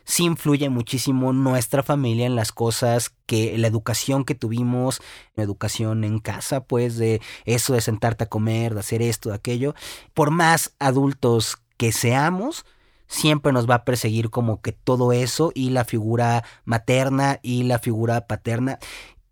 Sí 0.04 0.24
influye 0.24 0.70
muchísimo 0.70 1.34
nuestra 1.34 1.82
familia 1.82 2.24
en 2.24 2.34
las 2.34 2.50
cosas 2.50 3.12
que 3.26 3.58
la 3.58 3.66
educación 3.66 4.24
que 4.24 4.34
tuvimos, 4.34 5.02
la 5.34 5.42
educación 5.42 6.02
en 6.02 6.18
casa, 6.18 6.64
pues 6.64 6.96
de 6.96 7.20
eso 7.44 7.74
de 7.74 7.82
sentarte 7.82 8.24
a 8.24 8.28
comer, 8.28 8.72
de 8.72 8.80
hacer 8.80 9.02
esto, 9.02 9.28
de 9.28 9.34
aquello. 9.34 9.74
Por 10.14 10.30
más 10.30 10.74
adultos 10.78 11.58
que 11.76 11.92
seamos, 11.92 12.64
siempre 13.09 13.53
nos 13.53 13.68
va 13.68 13.75
a 13.77 13.85
perseguir 13.85 14.31
como 14.31 14.61
que 14.61 14.73
todo 14.73 15.12
eso 15.12 15.51
y 15.55 15.71
la 15.71 15.85
figura 15.85 16.44
materna 16.64 17.40
y 17.42 17.64
la 17.64 17.79
figura 17.79 18.27
paterna. 18.27 18.79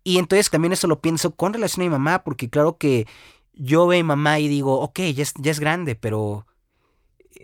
Y 0.03 0.17
entonces 0.19 0.49
también 0.49 0.73
eso 0.73 0.87
lo 0.87 0.99
pienso 0.99 1.35
con 1.35 1.53
relación 1.53 1.81
a 1.83 1.85
mi 1.85 1.89
mamá, 1.91 2.23
porque 2.23 2.49
claro 2.49 2.77
que 2.77 3.07
yo 3.53 3.87
veo 3.87 3.99
a 3.99 4.03
mi 4.03 4.07
mamá 4.07 4.39
y 4.39 4.47
digo, 4.47 4.79
ok, 4.81 4.99
ya 5.13 5.23
es, 5.23 5.33
ya 5.37 5.51
es 5.51 5.59
grande, 5.59 5.95
pero 5.95 6.45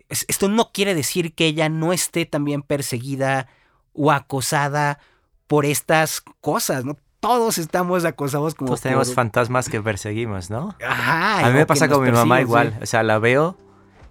esto 0.09 0.47
no 0.49 0.71
quiere 0.73 0.95
decir 0.95 1.33
que 1.33 1.45
ella 1.45 1.69
no 1.69 1.93
esté 1.93 2.25
también 2.25 2.61
perseguida 2.61 3.47
o 3.93 4.11
acosada 4.11 4.99
por 5.47 5.65
estas 5.65 6.21
cosas, 6.41 6.83
¿no? 6.85 6.97
todos 7.19 7.57
estamos 7.57 8.03
acosados 8.03 8.53
como 8.53 8.67
Todos 8.67 8.79
por- 8.81 8.83
tenemos 8.83 9.13
fantasmas 9.13 9.69
que 9.69 9.81
perseguimos, 9.81 10.49
¿no? 10.49 10.75
Ajá, 10.85 11.45
A 11.45 11.49
mí 11.49 11.53
me 11.55 11.65
pasa 11.65 11.87
con 11.87 12.03
mi 12.03 12.11
mamá 12.11 12.41
igual. 12.41 12.73
sí. 12.73 12.83
O 12.83 12.85
sea, 12.85 13.01
la 13.03 13.17
veo 13.17 13.57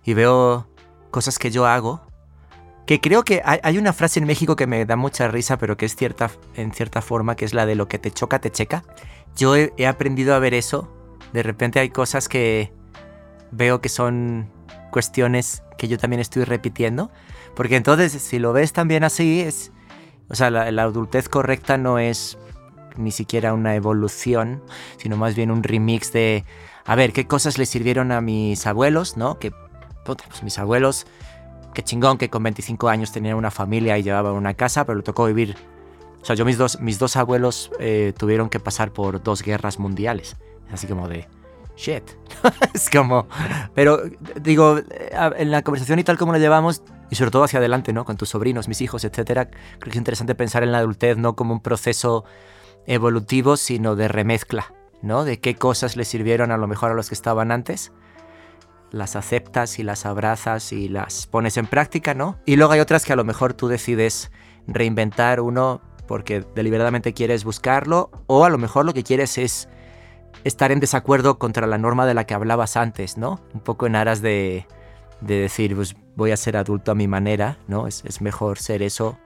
y 0.02 0.14
veo 0.14 0.66
cosas 1.10 1.38
que 1.38 1.50
yo 1.50 1.66
hago. 1.66 2.00
Que 2.86 3.00
creo 3.00 3.22
que 3.22 3.42
hay, 3.44 3.78
una 3.78 3.92
frase 3.92 4.18
en 4.18 4.26
México 4.26 4.56
que 4.56 4.66
me 4.66 4.84
da 4.84 4.96
mucha 4.96 5.28
risa, 5.28 5.56
pero 5.56 5.76
que 5.76 5.86
es 5.86 5.94
cierta 5.94 6.30
en 6.56 6.72
cierta 6.72 7.00
forma, 7.00 7.36
que 7.36 7.44
es 7.44 7.54
la 7.54 7.64
de 7.64 7.74
lo 7.74 7.88
que 7.88 7.98
te 7.98 8.10
choca, 8.10 8.40
te 8.40 8.50
checa. 8.50 8.82
Yo 9.36 9.56
he, 9.56 9.72
he 9.76 9.86
aprendido 9.86 10.34
a 10.34 10.38
ver 10.38 10.52
eso. 10.54 10.92
De 11.32 11.42
repente 11.42 11.78
hay 11.78 11.90
cosas 11.90 12.28
que 12.28 12.72
veo 13.52 13.80
que 13.80 13.88
son 13.88 14.50
cuestiones 14.90 15.62
que 15.78 15.88
yo 15.88 15.98
también 15.98 16.20
estoy 16.20 16.44
repitiendo. 16.44 17.10
Porque 17.54 17.76
entonces, 17.76 18.12
si 18.12 18.38
lo 18.38 18.52
ves 18.52 18.72
también 18.72 19.04
así, 19.04 19.40
es. 19.40 19.72
O 20.28 20.34
sea, 20.34 20.50
la, 20.50 20.70
la 20.70 20.82
adultez 20.84 21.28
correcta 21.28 21.76
no 21.76 21.98
es 21.98 22.38
ni 22.96 23.10
siquiera 23.10 23.54
una 23.54 23.74
evolución, 23.74 24.62
sino 24.96 25.16
más 25.16 25.34
bien 25.34 25.50
un 25.50 25.62
remix 25.62 26.12
de. 26.12 26.44
A 26.84 26.94
ver, 26.96 27.12
¿qué 27.12 27.26
cosas 27.26 27.58
le 27.58 27.66
sirvieron 27.66 28.12
a 28.12 28.20
mis 28.20 28.66
abuelos, 28.66 29.16
no? 29.16 29.38
Que. 29.38 29.52
puta, 30.04 30.24
pues 30.28 30.42
mis 30.42 30.58
abuelos. 30.58 31.06
Qué 31.74 31.82
chingón 31.82 32.18
que 32.18 32.28
con 32.28 32.42
25 32.42 32.88
años 32.88 33.12
tenían 33.12 33.36
una 33.36 33.50
familia 33.50 33.96
y 33.98 34.02
llevaban 34.02 34.34
una 34.34 34.54
casa, 34.54 34.84
pero 34.84 34.96
le 34.96 35.02
tocó 35.02 35.26
vivir. 35.26 35.56
O 36.20 36.24
sea, 36.24 36.36
yo 36.36 36.44
mis 36.44 36.58
dos, 36.58 36.80
mis 36.80 36.98
dos 36.98 37.16
abuelos 37.16 37.70
eh, 37.80 38.12
tuvieron 38.16 38.48
que 38.48 38.60
pasar 38.60 38.92
por 38.92 39.22
dos 39.22 39.42
guerras 39.42 39.78
mundiales. 39.78 40.36
Así 40.70 40.86
como 40.86 41.08
de. 41.08 41.26
Shit. 41.76 42.04
es 42.74 42.90
como. 42.90 43.26
Pero 43.74 44.02
digo, 44.40 44.78
en 45.36 45.50
la 45.50 45.62
conversación 45.62 45.98
y 45.98 46.04
tal 46.04 46.18
como 46.18 46.32
lo 46.32 46.38
llevamos, 46.38 46.82
y 47.10 47.16
sobre 47.16 47.30
todo 47.30 47.44
hacia 47.44 47.58
adelante, 47.58 47.92
¿no? 47.92 48.04
Con 48.04 48.16
tus 48.16 48.28
sobrinos, 48.28 48.68
mis 48.68 48.80
hijos, 48.80 49.04
etcétera, 49.04 49.50
creo 49.50 49.78
que 49.80 49.90
es 49.90 49.96
interesante 49.96 50.34
pensar 50.34 50.62
en 50.62 50.72
la 50.72 50.78
adultez 50.78 51.16
no 51.16 51.34
como 51.34 51.54
un 51.54 51.60
proceso 51.60 52.24
evolutivo, 52.86 53.56
sino 53.56 53.96
de 53.96 54.08
remezcla, 54.08 54.74
¿no? 55.02 55.24
De 55.24 55.40
qué 55.40 55.56
cosas 55.56 55.96
le 55.96 56.04
sirvieron 56.04 56.52
a 56.52 56.56
lo 56.56 56.66
mejor 56.66 56.90
a 56.90 56.94
los 56.94 57.08
que 57.08 57.14
estaban 57.14 57.50
antes. 57.50 57.92
Las 58.92 59.16
aceptas 59.16 59.78
y 59.78 59.82
las 59.82 60.06
abrazas 60.06 60.72
y 60.72 60.88
las 60.88 61.26
pones 61.26 61.56
en 61.56 61.66
práctica, 61.66 62.14
¿no? 62.14 62.38
Y 62.46 62.56
luego 62.56 62.72
hay 62.72 62.80
otras 62.80 63.04
que 63.04 63.12
a 63.12 63.16
lo 63.16 63.24
mejor 63.24 63.54
tú 63.54 63.68
decides 63.68 64.30
reinventar 64.66 65.40
uno 65.40 65.80
porque 66.06 66.44
deliberadamente 66.54 67.14
quieres 67.14 67.44
buscarlo 67.44 68.10
o 68.26 68.44
a 68.44 68.50
lo 68.50 68.58
mejor 68.58 68.84
lo 68.84 68.94
que 68.94 69.02
quieres 69.02 69.38
es 69.38 69.68
estar 70.44 70.72
en 70.72 70.80
desacuerdo 70.80 71.38
contra 71.38 71.66
la 71.66 71.78
norma 71.78 72.06
de 72.06 72.14
la 72.14 72.24
que 72.24 72.34
hablabas 72.34 72.76
antes, 72.76 73.16
¿no? 73.16 73.40
Un 73.54 73.60
poco 73.60 73.86
en 73.86 73.96
aras 73.96 74.20
de, 74.22 74.66
de 75.20 75.36
decir, 75.36 75.74
pues 75.74 75.96
voy 76.14 76.30
a 76.30 76.36
ser 76.36 76.56
adulto 76.56 76.92
a 76.92 76.94
mi 76.94 77.08
manera, 77.08 77.58
¿no? 77.66 77.86
Es, 77.86 78.04
es 78.04 78.20
mejor 78.20 78.58
ser 78.58 78.82
eso 78.82 79.18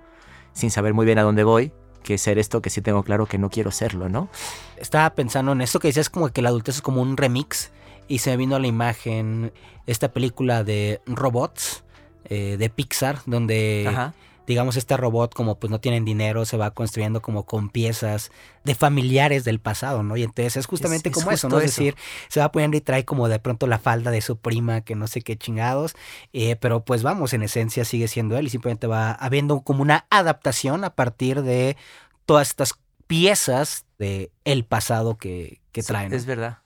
sin 0.53 0.71
saber 0.71 0.95
muy 0.95 1.05
bien 1.05 1.19
a 1.19 1.23
dónde 1.23 1.45
voy 1.45 1.73
que 2.07 2.17
ser 2.19 2.39
esto 2.39 2.63
que 2.63 2.71
sí 2.71 2.81
tengo 2.81 3.03
claro 3.03 3.27
que 3.27 3.37
no 3.37 3.51
quiero 3.51 3.73
serlo, 3.73 4.09
¿no? 4.09 4.29
Estaba 4.77 5.11
pensando 5.15 5.53
en 5.53 5.61
esto 5.61 5.81
que 5.81 5.89
decías 5.89 6.09
como 6.09 6.29
que 6.31 6.41
la 6.41 6.51
adultez 6.51 6.77
es 6.77 6.83
como 6.83 7.03
un 7.03 7.17
remix 7.17 7.73
y 8.09 8.19
se 8.19 8.31
me 8.31 8.37
vino 8.37 8.57
a 8.57 8.61
la 8.61 8.67
imagen 8.67 9.53
esta 9.87 10.13
película 10.13 10.65
de 10.65 11.01
robots 11.07 11.85
eh, 12.25 12.57
de 12.59 12.71
Pixar 12.71 13.21
donde 13.27 13.85
Ajá. 13.89 14.15
digamos 14.47 14.77
este 14.77 14.97
robot 14.97 15.33
como 15.35 15.59
pues 15.59 15.71
no 15.71 15.81
tienen 15.81 16.05
dinero 16.05 16.45
se 16.45 16.57
va 16.57 16.73
construyendo 16.73 17.23
como 17.23 17.45
con 17.45 17.69
piezas 17.69 18.31
de 18.65 18.75
familiares 18.75 19.45
del 19.45 19.61
pasado, 19.61 20.03
¿no? 20.03 20.17
Y 20.17 20.23
entonces 20.25 20.57
es 20.57 20.67
justamente 20.67 21.09
Es- 21.09 21.17
es 21.17 21.23
como 21.23 21.33
eso, 21.33 21.49
¿no? 21.49 21.59
Es 21.59 21.65
eso. 21.71 21.81
decir, 21.83 21.95
se 22.29 22.41
va 22.41 22.51
poniendo 22.53 22.77
y 22.77 22.81
trae 22.81 23.05
como 23.05 23.29
de 23.29 23.39
pronto 23.39 23.67
la 23.69 23.79
falda 23.79 24.11
de 24.11 24.21
su 24.21 24.37
prima 24.39 24.81
que 24.81 24.95
no 24.97 25.07
sé 25.07 25.23
qué 25.23 25.37
chingados, 25.37 25.95
eh, 26.33 26.57
pero 26.57 26.85
pues 26.85 27.03
vamos, 27.05 27.33
en 27.33 27.43
esencia 27.45 27.85
sigue 27.85 28.09
siendo 28.09 28.37
él 28.37 28.47
y 28.47 28.51
simplemente 28.51 28.87
va 28.89 29.13
habiendo 29.13 29.61
como 29.63 29.83
una 29.83 30.07
adaptación 30.11 30.83
a 30.85 30.91
partir 30.95 31.43
de 31.43 31.77
todas 32.25 32.49
estas 32.49 32.75
piezas 33.07 33.85
de 33.99 34.31
el 34.45 34.65
pasado 34.65 35.17
que, 35.17 35.61
que 35.73 35.83
Sí, 35.83 35.89
traen. 35.89 36.13
Es 36.13 36.27
verdad. 36.27 36.59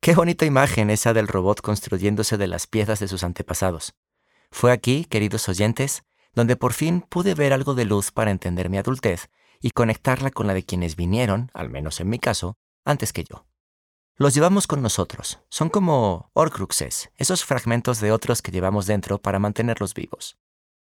Qué 0.00 0.14
bonita 0.14 0.46
imagen 0.46 0.90
esa 0.90 1.12
del 1.12 1.28
robot 1.28 1.60
construyéndose 1.60 2.36
de 2.36 2.46
las 2.46 2.66
piezas 2.66 3.00
de 3.00 3.08
sus 3.08 3.24
antepasados. 3.24 3.94
Fue 4.50 4.72
aquí, 4.72 5.04
queridos 5.04 5.48
oyentes, 5.48 6.04
donde 6.34 6.56
por 6.56 6.72
fin 6.72 7.00
pude 7.00 7.34
ver 7.34 7.52
algo 7.52 7.74
de 7.74 7.84
luz 7.84 8.12
para 8.12 8.30
entender 8.30 8.70
mi 8.70 8.78
adultez 8.78 9.28
y 9.60 9.72
conectarla 9.72 10.30
con 10.30 10.46
la 10.46 10.54
de 10.54 10.64
quienes 10.64 10.94
vinieron, 10.94 11.50
al 11.52 11.68
menos 11.68 12.00
en 12.00 12.08
mi 12.08 12.18
caso, 12.18 12.56
antes 12.84 13.12
que 13.12 13.24
yo. 13.24 13.46
Los 14.14 14.34
llevamos 14.34 14.66
con 14.66 14.82
nosotros. 14.82 15.40
Son 15.50 15.68
como 15.68 16.30
horcruxes, 16.32 17.10
esos 17.16 17.44
fragmentos 17.44 18.00
de 18.00 18.12
otros 18.12 18.40
que 18.40 18.52
llevamos 18.52 18.86
dentro 18.86 19.18
para 19.18 19.38
mantenerlos 19.38 19.94
vivos. 19.94 20.38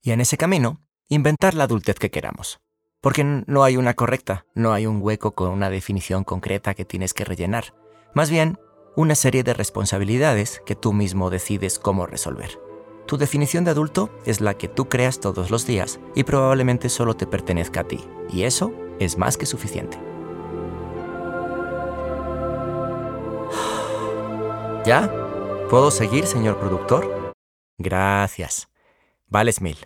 Y 0.00 0.12
en 0.12 0.20
ese 0.20 0.36
camino, 0.36 0.80
inventar 1.08 1.54
la 1.54 1.64
adultez 1.64 1.96
que 1.98 2.10
queramos. 2.10 2.60
Porque 3.00 3.24
no 3.24 3.64
hay 3.64 3.76
una 3.76 3.94
correcta, 3.94 4.46
no 4.54 4.72
hay 4.72 4.86
un 4.86 5.02
hueco 5.02 5.32
con 5.32 5.50
una 5.50 5.70
definición 5.70 6.22
concreta 6.22 6.74
que 6.74 6.84
tienes 6.84 7.14
que 7.14 7.24
rellenar. 7.24 7.74
Más 8.14 8.30
bien, 8.30 8.58
una 8.94 9.14
serie 9.14 9.42
de 9.42 9.54
responsabilidades 9.54 10.60
que 10.66 10.76
tú 10.76 10.92
mismo 10.92 11.30
decides 11.30 11.78
cómo 11.78 12.06
resolver. 12.06 12.60
Tu 13.06 13.16
definición 13.16 13.64
de 13.64 13.70
adulto 13.70 14.10
es 14.26 14.40
la 14.40 14.54
que 14.54 14.68
tú 14.68 14.88
creas 14.88 15.20
todos 15.20 15.50
los 15.50 15.66
días 15.66 15.98
y 16.14 16.22
probablemente 16.24 16.88
solo 16.88 17.14
te 17.14 17.26
pertenezca 17.26 17.80
a 17.80 17.84
ti. 17.84 18.04
Y 18.28 18.44
eso 18.44 18.72
es 19.00 19.18
más 19.18 19.36
que 19.36 19.46
suficiente. 19.46 19.96
¿Ya? 24.86 25.10
¿Puedo 25.68 25.90
seguir, 25.90 26.26
señor 26.26 26.58
productor? 26.58 27.32
Gracias. 27.78 28.68
Vales 29.26 29.60
mil. 29.62 29.78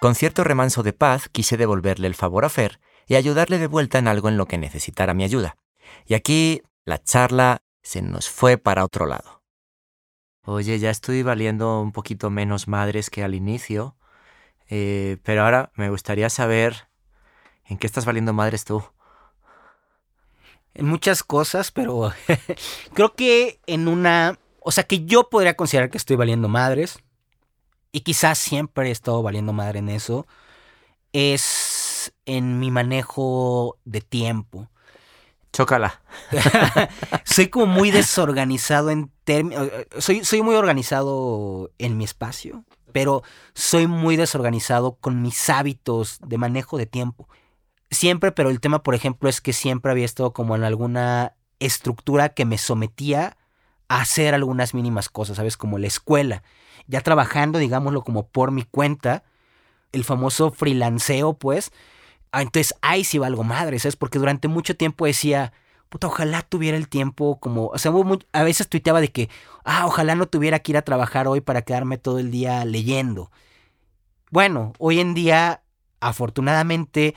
Con 0.00 0.14
cierto 0.14 0.44
remanso 0.44 0.84
de 0.84 0.92
paz 0.92 1.28
quise 1.28 1.56
devolverle 1.56 2.06
el 2.06 2.14
favor 2.14 2.44
a 2.44 2.48
Fer 2.48 2.78
y 3.08 3.16
ayudarle 3.16 3.58
de 3.58 3.66
vuelta 3.66 3.98
en 3.98 4.06
algo 4.08 4.28
en 4.28 4.36
lo 4.36 4.46
que 4.46 4.58
necesitara 4.58 5.14
mi 5.14 5.24
ayuda. 5.24 5.56
Y 6.06 6.14
aquí 6.14 6.62
la 6.86 7.02
charla 7.02 7.62
se 7.82 8.00
nos 8.00 8.30
fue 8.30 8.56
para 8.56 8.84
otro 8.84 9.06
lado. 9.06 9.42
Oye, 10.44 10.78
ya 10.78 10.90
estoy 10.90 11.24
valiendo 11.24 11.80
un 11.80 11.90
poquito 11.90 12.30
menos 12.30 12.68
madres 12.68 13.10
que 13.10 13.24
al 13.24 13.34
inicio, 13.34 13.96
eh, 14.68 15.18
pero 15.24 15.42
ahora 15.42 15.72
me 15.74 15.90
gustaría 15.90 16.30
saber 16.30 16.88
en 17.64 17.76
qué 17.76 17.88
estás 17.88 18.06
valiendo 18.06 18.32
madres 18.32 18.64
tú. 18.64 18.84
en 20.74 20.86
muchas 20.86 21.24
cosas, 21.24 21.72
pero 21.72 22.12
creo 22.94 23.14
que 23.14 23.60
en 23.66 23.88
una, 23.88 24.38
o 24.60 24.70
sea, 24.70 24.84
que 24.84 25.04
yo 25.06 25.28
podría 25.28 25.56
considerar 25.56 25.90
que 25.90 25.98
estoy 25.98 26.16
valiendo 26.16 26.48
madres 26.48 27.00
y 27.90 28.02
quizás 28.02 28.38
siempre 28.38 28.88
he 28.88 28.92
estado 28.92 29.22
valiendo 29.22 29.52
madre 29.52 29.80
en 29.80 29.88
eso, 29.88 30.26
es 31.12 32.12
en 32.26 32.60
mi 32.60 32.70
manejo 32.70 33.78
de 33.84 34.02
tiempo. 34.02 34.68
Chócala. 35.56 36.02
soy 37.24 37.48
como 37.48 37.66
muy 37.66 37.90
desorganizado 37.90 38.90
en 38.90 39.10
términos, 39.24 39.68
soy, 39.98 40.24
soy 40.24 40.42
muy 40.42 40.54
organizado 40.54 41.70
en 41.78 41.96
mi 41.96 42.04
espacio, 42.04 42.64
pero 42.92 43.22
soy 43.54 43.86
muy 43.86 44.16
desorganizado 44.16 44.96
con 44.96 45.22
mis 45.22 45.48
hábitos 45.48 46.18
de 46.24 46.38
manejo 46.38 46.76
de 46.76 46.86
tiempo 46.86 47.28
siempre, 47.90 48.32
pero 48.32 48.50
el 48.50 48.60
tema, 48.60 48.82
por 48.82 48.94
ejemplo, 48.94 49.28
es 49.28 49.40
que 49.40 49.52
siempre 49.52 49.90
había 49.92 50.04
estado 50.04 50.32
como 50.32 50.56
en 50.56 50.64
alguna 50.64 51.34
estructura 51.58 52.30
que 52.30 52.44
me 52.44 52.58
sometía 52.58 53.36
a 53.88 54.00
hacer 54.00 54.34
algunas 54.34 54.74
mínimas 54.74 55.08
cosas, 55.08 55.36
¿sabes? 55.36 55.56
Como 55.56 55.78
la 55.78 55.86
escuela. 55.86 56.42
Ya 56.86 57.00
trabajando, 57.00 57.58
digámoslo, 57.58 58.02
como 58.02 58.28
por 58.28 58.50
mi 58.50 58.64
cuenta, 58.64 59.24
el 59.92 60.04
famoso 60.04 60.50
freelanceo, 60.50 61.34
pues. 61.34 61.70
Ah, 62.36 62.42
entonces, 62.42 62.74
ahí 62.82 63.02
sí 63.02 63.18
valgo 63.18 63.44
madre, 63.44 63.78
¿sabes? 63.78 63.96
Porque 63.96 64.18
durante 64.18 64.46
mucho 64.46 64.76
tiempo 64.76 65.06
decía, 65.06 65.54
puta, 65.88 66.06
ojalá 66.06 66.42
tuviera 66.42 66.76
el 66.76 66.86
tiempo 66.86 67.40
como, 67.40 67.68
o 67.68 67.78
sea, 67.78 67.90
a 68.32 68.42
veces 68.42 68.68
tuiteaba 68.68 69.00
de 69.00 69.10
que, 69.10 69.30
ah, 69.64 69.86
ojalá 69.86 70.14
no 70.16 70.26
tuviera 70.26 70.58
que 70.58 70.72
ir 70.72 70.76
a 70.76 70.82
trabajar 70.82 71.28
hoy 71.28 71.40
para 71.40 71.62
quedarme 71.62 71.96
todo 71.96 72.18
el 72.18 72.30
día 72.30 72.62
leyendo. 72.66 73.30
Bueno, 74.30 74.72
hoy 74.78 75.00
en 75.00 75.14
día, 75.14 75.62
afortunadamente, 76.00 77.14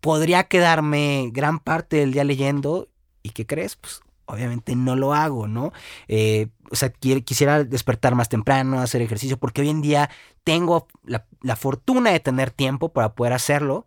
podría 0.00 0.44
quedarme 0.44 1.30
gran 1.32 1.60
parte 1.60 1.96
del 1.98 2.12
día 2.12 2.24
leyendo 2.24 2.88
y 3.22 3.30
¿qué 3.30 3.46
crees? 3.46 3.76
Pues 3.76 4.02
obviamente 4.26 4.76
no 4.76 4.96
lo 4.96 5.14
hago, 5.14 5.48
¿no? 5.48 5.72
Eh, 6.08 6.48
o 6.70 6.76
sea, 6.76 6.92
qui- 6.92 7.24
quisiera 7.24 7.64
despertar 7.64 8.14
más 8.16 8.28
temprano, 8.28 8.80
hacer 8.80 9.02
ejercicio, 9.02 9.38
porque 9.38 9.62
hoy 9.62 9.70
en 9.70 9.82
día 9.82 10.10
tengo 10.44 10.88
la 11.04 11.56
fortuna 11.56 12.10
de 12.12 12.20
tener 12.20 12.50
tiempo 12.50 12.90
para 12.92 13.14
poder 13.14 13.32
hacerlo 13.34 13.86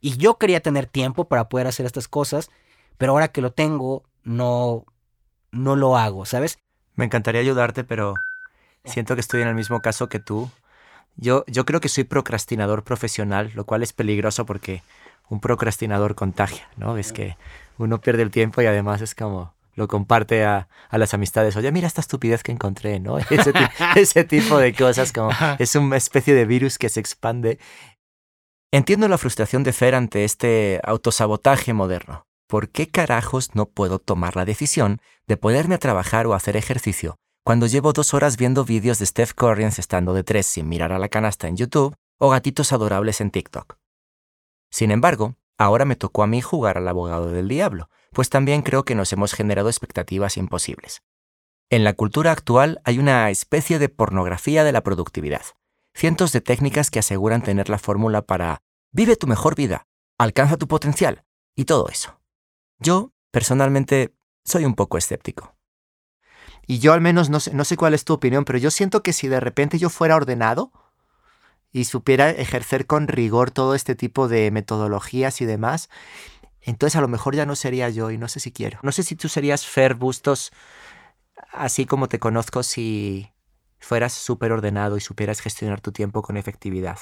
y 0.00 0.16
yo 0.16 0.38
quería 0.38 0.60
tener 0.60 0.86
tiempo 0.86 1.26
para 1.28 1.48
poder 1.48 1.66
hacer 1.66 1.86
estas 1.86 2.08
cosas, 2.08 2.50
pero 2.98 3.12
ahora 3.12 3.28
que 3.28 3.40
lo 3.40 3.52
tengo, 3.52 4.04
no, 4.24 4.84
no 5.52 5.76
lo 5.76 5.96
hago, 5.96 6.24
¿sabes? 6.26 6.58
Me 6.94 7.04
encantaría 7.04 7.40
ayudarte, 7.40 7.84
pero 7.84 8.14
siento 8.84 9.14
que 9.14 9.20
estoy 9.20 9.42
en 9.42 9.48
el 9.48 9.54
mismo 9.54 9.82
caso 9.82 10.08
que 10.08 10.18
tú. 10.20 10.50
Yo, 11.16 11.44
yo 11.46 11.64
creo 11.64 11.80
que 11.80 11.88
soy 11.88 12.04
procrastinador 12.04 12.84
profesional, 12.84 13.50
lo 13.54 13.64
cual 13.64 13.82
es 13.82 13.92
peligroso 13.92 14.44
porque 14.46 14.82
un 15.28 15.40
procrastinador 15.40 16.14
contagia, 16.14 16.68
¿no? 16.76 16.96
Es 16.98 17.12
que 17.12 17.36
uno 17.78 18.00
pierde 18.00 18.22
el 18.22 18.30
tiempo 18.30 18.62
y 18.62 18.66
además 18.66 19.00
es 19.00 19.14
como 19.14 19.54
lo 19.74 19.88
comparte 19.88 20.44
a, 20.44 20.68
a 20.88 20.98
las 20.98 21.12
amistades. 21.14 21.56
Oye, 21.56 21.70
mira 21.72 21.86
esta 21.86 22.00
estupidez 22.00 22.42
que 22.42 22.52
encontré, 22.52 22.98
¿no? 23.00 23.18
Ese, 23.30 23.52
ti- 23.52 23.58
ese 23.94 24.24
tipo 24.24 24.56
de 24.58 24.72
cosas, 24.74 25.12
como 25.12 25.30
es 25.58 25.74
una 25.74 25.96
especie 25.96 26.34
de 26.34 26.44
virus 26.46 26.78
que 26.78 26.88
se 26.88 27.00
expande. 27.00 27.58
Entiendo 28.72 29.06
la 29.06 29.18
frustración 29.18 29.62
de 29.62 29.72
Fer 29.72 29.94
ante 29.94 30.24
este 30.24 30.80
autosabotaje 30.82 31.72
moderno. 31.72 32.26
¿Por 32.48 32.68
qué 32.68 32.88
carajos 32.88 33.54
no 33.54 33.66
puedo 33.66 34.00
tomar 34.00 34.34
la 34.34 34.44
decisión 34.44 35.00
de 35.28 35.36
ponerme 35.36 35.76
a 35.76 35.78
trabajar 35.78 36.26
o 36.26 36.34
hacer 36.34 36.56
ejercicio 36.56 37.16
cuando 37.44 37.66
llevo 37.66 37.92
dos 37.92 38.12
horas 38.12 38.36
viendo 38.36 38.64
vídeos 38.64 38.98
de 38.98 39.06
Steph 39.06 39.34
Curry 39.34 39.64
estando 39.64 40.14
de 40.14 40.24
tres 40.24 40.46
sin 40.46 40.68
mirar 40.68 40.92
a 40.92 40.98
la 40.98 41.08
canasta 41.08 41.46
en 41.46 41.56
YouTube 41.56 41.94
o 42.18 42.28
gatitos 42.28 42.72
adorables 42.72 43.20
en 43.20 43.30
TikTok? 43.30 43.78
Sin 44.70 44.90
embargo, 44.90 45.36
ahora 45.58 45.84
me 45.84 45.94
tocó 45.94 46.24
a 46.24 46.26
mí 46.26 46.40
jugar 46.40 46.76
al 46.76 46.88
abogado 46.88 47.30
del 47.30 47.46
diablo, 47.46 47.88
pues 48.12 48.30
también 48.30 48.62
creo 48.62 48.84
que 48.84 48.96
nos 48.96 49.12
hemos 49.12 49.32
generado 49.32 49.68
expectativas 49.68 50.36
imposibles. 50.36 51.02
En 51.70 51.84
la 51.84 51.92
cultura 51.92 52.32
actual 52.32 52.80
hay 52.84 52.98
una 52.98 53.30
especie 53.30 53.78
de 53.78 53.88
pornografía 53.88 54.64
de 54.64 54.72
la 54.72 54.82
productividad. 54.82 55.42
Cientos 55.96 56.30
de 56.32 56.42
técnicas 56.42 56.90
que 56.90 56.98
aseguran 56.98 57.42
tener 57.42 57.70
la 57.70 57.78
fórmula 57.78 58.20
para 58.20 58.58
vive 58.92 59.16
tu 59.16 59.26
mejor 59.26 59.54
vida, 59.54 59.86
alcanza 60.18 60.58
tu 60.58 60.68
potencial 60.68 61.24
y 61.54 61.64
todo 61.64 61.88
eso. 61.88 62.20
Yo, 62.78 63.12
personalmente, 63.30 64.14
soy 64.44 64.66
un 64.66 64.74
poco 64.74 64.98
escéptico. 64.98 65.56
Y 66.66 66.80
yo 66.80 66.92
al 66.92 67.00
menos 67.00 67.30
no 67.30 67.40
sé, 67.40 67.54
no 67.54 67.64
sé 67.64 67.78
cuál 67.78 67.94
es 67.94 68.04
tu 68.04 68.12
opinión, 68.12 68.44
pero 68.44 68.58
yo 68.58 68.70
siento 68.70 69.02
que 69.02 69.14
si 69.14 69.26
de 69.28 69.40
repente 69.40 69.78
yo 69.78 69.88
fuera 69.88 70.16
ordenado 70.16 70.70
y 71.72 71.86
supiera 71.86 72.28
ejercer 72.28 72.84
con 72.84 73.08
rigor 73.08 73.50
todo 73.50 73.74
este 73.74 73.94
tipo 73.94 74.28
de 74.28 74.50
metodologías 74.50 75.40
y 75.40 75.46
demás, 75.46 75.88
entonces 76.60 76.96
a 76.96 77.00
lo 77.00 77.08
mejor 77.08 77.34
ya 77.34 77.46
no 77.46 77.56
sería 77.56 77.88
yo 77.88 78.10
y 78.10 78.18
no 78.18 78.28
sé 78.28 78.38
si 78.40 78.52
quiero. 78.52 78.78
No 78.82 78.92
sé 78.92 79.02
si 79.02 79.16
tú 79.16 79.30
serías 79.30 79.64
Fer 79.64 79.94
Bustos 79.94 80.52
así 81.52 81.86
como 81.86 82.10
te 82.10 82.18
conozco 82.18 82.62
si 82.62 83.32
fueras 83.78 84.12
súper 84.12 84.52
ordenado 84.52 84.96
y 84.96 85.00
supieras 85.00 85.40
gestionar 85.40 85.80
tu 85.80 85.92
tiempo 85.92 86.22
con 86.22 86.36
efectividad. 86.36 86.98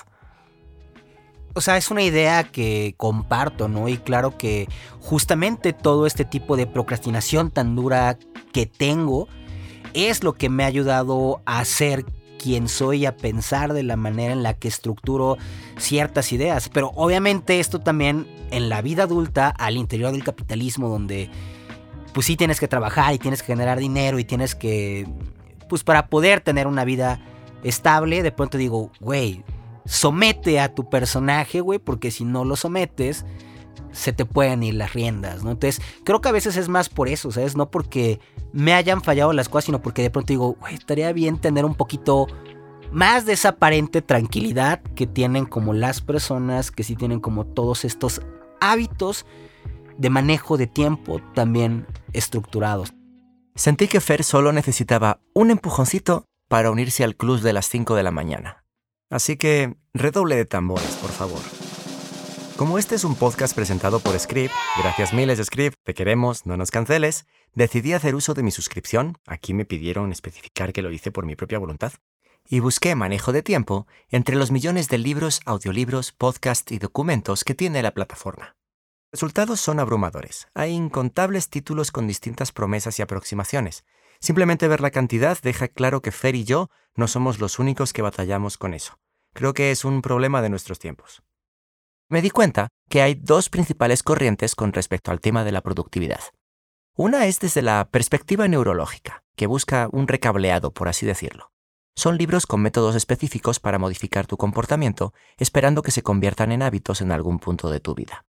O 1.55 1.61
sea, 1.61 1.77
es 1.77 1.91
una 1.91 2.03
idea 2.03 2.45
que 2.45 2.95
comparto, 2.97 3.69
¿no? 3.69 3.89
Y 3.89 3.99
claro 3.99 4.37
que 4.37 4.69
justamente 5.01 5.73
todo 5.73 6.07
este 6.07 6.25
tipo 6.25 6.57
de 6.57 6.67
procrastinación 6.67 7.51
tan 7.51 7.77
dura 7.77 8.19
que 8.53 8.67
tengo 8.67 9.29
es 9.93 10.25
lo 10.25 10.33
que 10.33 10.49
me 10.49 10.65
ha 10.65 10.67
ayudado 10.67 11.43
a 11.47 11.65
ser 11.65 12.05
quien 12.45 12.69
soy, 12.69 13.07
a 13.07 13.17
pensar 13.17 13.73
de 13.73 13.85
la 13.85 13.97
manera 13.97 14.33
en 14.33 14.43
la 14.43 14.55
que 14.55 14.69
estructuro 14.69 15.39
ciertas 15.79 16.33
ideas. 16.33 16.69
Pero 16.69 16.91
obviamente 16.97 17.61
esto 17.61 17.81
también 17.81 18.27
en 18.51 18.69
la 18.69 18.83
vida 18.83 19.05
adulta, 19.05 19.49
al 19.49 19.77
interior 19.77 20.11
del 20.13 20.25
capitalismo, 20.25 20.89
donde 20.89 21.31
pues 22.13 22.27
sí 22.27 22.37
tienes 22.37 22.61
que 22.61 22.69
trabajar 22.69 23.15
y 23.15 23.19
tienes 23.19 23.43
que 23.43 23.47
generar 23.47 23.79
dinero 23.79 24.19
y 24.19 24.25
tienes 24.25 24.55
que, 24.55 25.07
pues 25.68 25.85
para 25.85 26.09
poder 26.09 26.40
tener 26.40 26.66
una 26.66 26.85
vida 26.85 27.20
estable, 27.62 28.22
de 28.22 28.33
pronto 28.33 28.59
digo, 28.59 28.90
güey, 29.00 29.44
somete 29.85 30.61
a 30.61 30.74
tu 30.74 30.88
personaje, 30.88 31.61
güey, 31.61 31.79
porque 31.79 32.11
si 32.11 32.24
no 32.24 32.44
lo 32.44 32.57
sometes, 32.57 33.24
se 33.92 34.12
te 34.12 34.24
pueden 34.24 34.62
ir 34.62 34.74
las 34.74 34.92
riendas, 34.92 35.44
¿no? 35.44 35.53
Entonces, 35.53 35.81
creo 36.05 36.20
que 36.20 36.29
a 36.29 36.33
veces 36.33 36.57
es 36.57 36.68
más 36.68 36.88
por 36.88 37.09
eso, 37.09 37.31
¿sabes? 37.31 37.57
No 37.57 37.70
porque 37.70 38.20
me 38.53 38.74
hayan 38.74 39.03
fallado 39.03 39.33
las 39.33 39.48
cosas, 39.48 39.66
sino 39.66 39.81
porque 39.81 40.03
de 40.03 40.11
pronto 40.11 40.33
digo, 40.33 40.57
güey, 40.61 40.74
estaría 40.74 41.12
bien 41.12 41.38
tener 41.38 41.64
un 41.64 41.74
poquito 41.74 42.27
más 42.92 43.24
de 43.24 43.33
esa 43.33 43.50
aparente 43.50 44.03
tranquilidad 44.03 44.81
que 44.94 45.07
tienen 45.07 45.46
como 45.46 45.72
las 45.72 46.00
personas 46.00 46.70
que 46.70 46.85
sí 46.85 46.96
tienen 46.96 47.20
como 47.20 47.44
todos 47.44 47.85
estos 47.85 48.20
hábitos 48.61 49.27
de 49.98 50.11
manejo 50.11 50.57
de 50.57 50.66
tiempo 50.66 51.20
también 51.35 51.87
estructurados. 52.12 52.92
Sentí 53.57 53.87
que 53.87 54.01
Fer 54.01 54.25
solo 54.25 54.53
necesitaba 54.53 55.21
un 55.33 55.53
empujoncito 55.53 56.25
para 56.49 56.73
unirse 56.73 57.05
al 57.05 57.14
club 57.14 57.40
de 57.40 57.53
las 57.53 57.69
5 57.69 57.95
de 57.95 58.03
la 58.03 58.11
mañana. 58.11 58.64
Así 59.11 59.37
que 59.37 59.77
redoble 59.93 60.35
de 60.35 60.45
tambores, 60.45 60.97
por 61.01 61.11
favor. 61.11 61.40
Como 62.57 62.79
este 62.79 62.97
es 62.97 63.05
un 63.05 63.14
podcast 63.14 63.55
presentado 63.55 64.01
por 64.01 64.19
Script, 64.19 64.53
gracias 64.81 65.14
miles 65.14 65.38
de 65.38 65.45
Script, 65.45 65.77
te 65.85 65.95
queremos, 65.95 66.47
no 66.47 66.57
nos 66.57 66.73
canceles, 66.73 67.27
decidí 67.55 67.93
hacer 67.93 68.17
uso 68.17 68.35
de 68.35 68.43
mi 68.43 68.51
suscripción, 68.51 69.19
aquí 69.25 69.55
me 69.55 69.64
pidieron 69.64 70.11
especificar 70.11 70.73
que 70.73 70.83
lo 70.83 70.90
hice 70.90 71.12
por 71.12 71.25
mi 71.25 71.37
propia 71.37 71.61
voluntad, 71.61 71.93
y 72.49 72.59
busqué 72.59 72.97
manejo 72.97 73.33
de 73.33 73.43
tiempo 73.43 73.87
entre 74.09 74.35
los 74.35 74.51
millones 74.51 74.88
de 74.88 74.99
libros, 74.99 75.40
audiolibros, 75.47 76.11
podcasts 76.11 76.73
y 76.73 76.79
documentos 76.79 77.45
que 77.45 77.55
tiene 77.55 77.83
la 77.83 77.93
plataforma 77.93 78.57
resultados 79.14 79.61
son 79.61 79.79
abrumadores. 79.79 80.48
Hay 80.55 80.72
incontables 80.72 81.48
títulos 81.48 81.92
con 81.92 82.09
distintas 82.09 82.50
promesas 82.50 82.98
y 82.98 83.03
aproximaciones. 83.03 83.85
Simplemente 84.18 84.66
ver 84.66 84.81
la 84.81 84.90
cantidad 84.90 85.38
deja 85.40 85.68
claro 85.68 86.03
que 86.03 86.11
Fer 86.11 86.35
y 86.35 86.42
yo 86.42 86.68
no 86.96 87.07
somos 87.07 87.38
los 87.38 87.61
únicos 87.61 87.92
que 87.92 88.03
batallamos 88.03 88.59
con 88.59 88.74
eso. 88.74 88.98
Creo 89.33 89.55
que 89.55 89.70
es 89.70 89.85
un 89.85 90.03
problema 90.03 90.42
de 90.42 90.48
nuestros 90.48 90.81
tiempos. 90.81 91.22
Me 92.09 92.22
di 92.22 92.31
cuenta 92.31 92.66
que 92.90 93.03
hay 93.03 93.14
dos 93.14 93.50
principales 93.50 94.03
corrientes 94.03 94.57
con 94.57 94.72
respecto 94.72 95.12
al 95.12 95.20
tema 95.20 95.44
de 95.44 95.53
la 95.53 95.61
productividad. 95.61 96.20
Una 96.96 97.27
es 97.27 97.38
desde 97.38 97.62
la 97.62 97.88
perspectiva 97.88 98.48
neurológica, 98.48 99.22
que 99.37 99.46
busca 99.46 99.88
un 99.92 100.09
recableado, 100.09 100.72
por 100.72 100.88
así 100.88 101.07
decirlo. 101.07 101.53
Son 101.94 102.18
libros 102.18 102.46
con 102.46 102.61
métodos 102.62 102.96
específicos 102.96 103.61
para 103.61 103.79
modificar 103.79 104.27
tu 104.27 104.37
comportamiento, 104.37 105.14
esperando 105.37 105.83
que 105.83 105.92
se 105.92 106.03
conviertan 106.03 106.50
en 106.50 106.62
hábitos 106.62 107.00
en 107.00 107.12
algún 107.12 107.38
punto 107.38 107.70
de 107.70 107.79
tu 107.79 107.94
vida. 107.94 108.24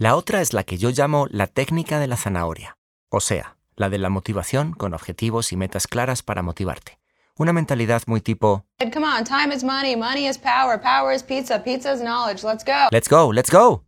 La 0.00 0.16
otra 0.16 0.40
es 0.40 0.54
la 0.54 0.64
que 0.64 0.78
yo 0.78 0.88
llamo 0.88 1.26
la 1.28 1.46
técnica 1.46 1.98
de 1.98 2.06
la 2.06 2.16
zanahoria, 2.16 2.78
o 3.10 3.20
sea, 3.20 3.58
la 3.76 3.90
de 3.90 3.98
la 3.98 4.08
motivación 4.08 4.72
con 4.72 4.94
objetivos 4.94 5.52
y 5.52 5.58
metas 5.58 5.86
claras 5.86 6.22
para 6.22 6.40
motivarte. 6.40 6.98
Una 7.36 7.52
mentalidad 7.52 8.04
muy 8.06 8.22
tipo 8.22 8.64
Come 8.78 9.06
on, 9.06 9.24
time 9.24 9.54
is 9.54 9.62
money, 9.62 9.96
money 9.96 10.26
is 10.26 10.38
power, 10.38 10.80
power 10.80 11.14
is 11.14 11.22
pizza, 11.22 11.62
pizza 11.62 11.92
is 11.92 12.00
knowledge, 12.00 12.42
let's 12.42 12.64
go. 12.64 12.88
Let's 12.90 13.10
go, 13.10 13.30
let's 13.30 13.50
go. 13.50 13.84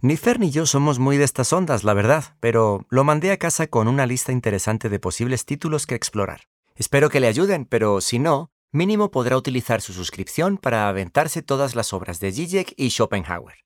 Ni 0.00 0.16
Fer 0.16 0.40
ni 0.40 0.50
yo 0.52 0.64
somos 0.64 0.98
muy 0.98 1.18
de 1.18 1.24
estas 1.24 1.52
ondas, 1.52 1.84
la 1.84 1.92
verdad, 1.92 2.24
pero 2.40 2.86
lo 2.88 3.04
mandé 3.04 3.30
a 3.30 3.36
casa 3.36 3.66
con 3.66 3.88
una 3.88 4.06
lista 4.06 4.32
interesante 4.32 4.88
de 4.88 5.00
posibles 5.00 5.44
títulos 5.44 5.86
que 5.86 5.96
explorar. 5.96 6.44
Espero 6.76 7.10
que 7.10 7.20
le 7.20 7.26
ayuden, 7.26 7.66
pero 7.66 8.00
si 8.00 8.18
no, 8.18 8.52
mínimo 8.72 9.10
podrá 9.10 9.36
utilizar 9.36 9.82
su 9.82 9.92
suscripción 9.92 10.56
para 10.56 10.88
aventarse 10.88 11.42
todas 11.42 11.74
las 11.74 11.92
obras 11.92 12.20
de 12.20 12.32
Zizek 12.32 12.72
y 12.78 12.88
Schopenhauer. 12.88 13.58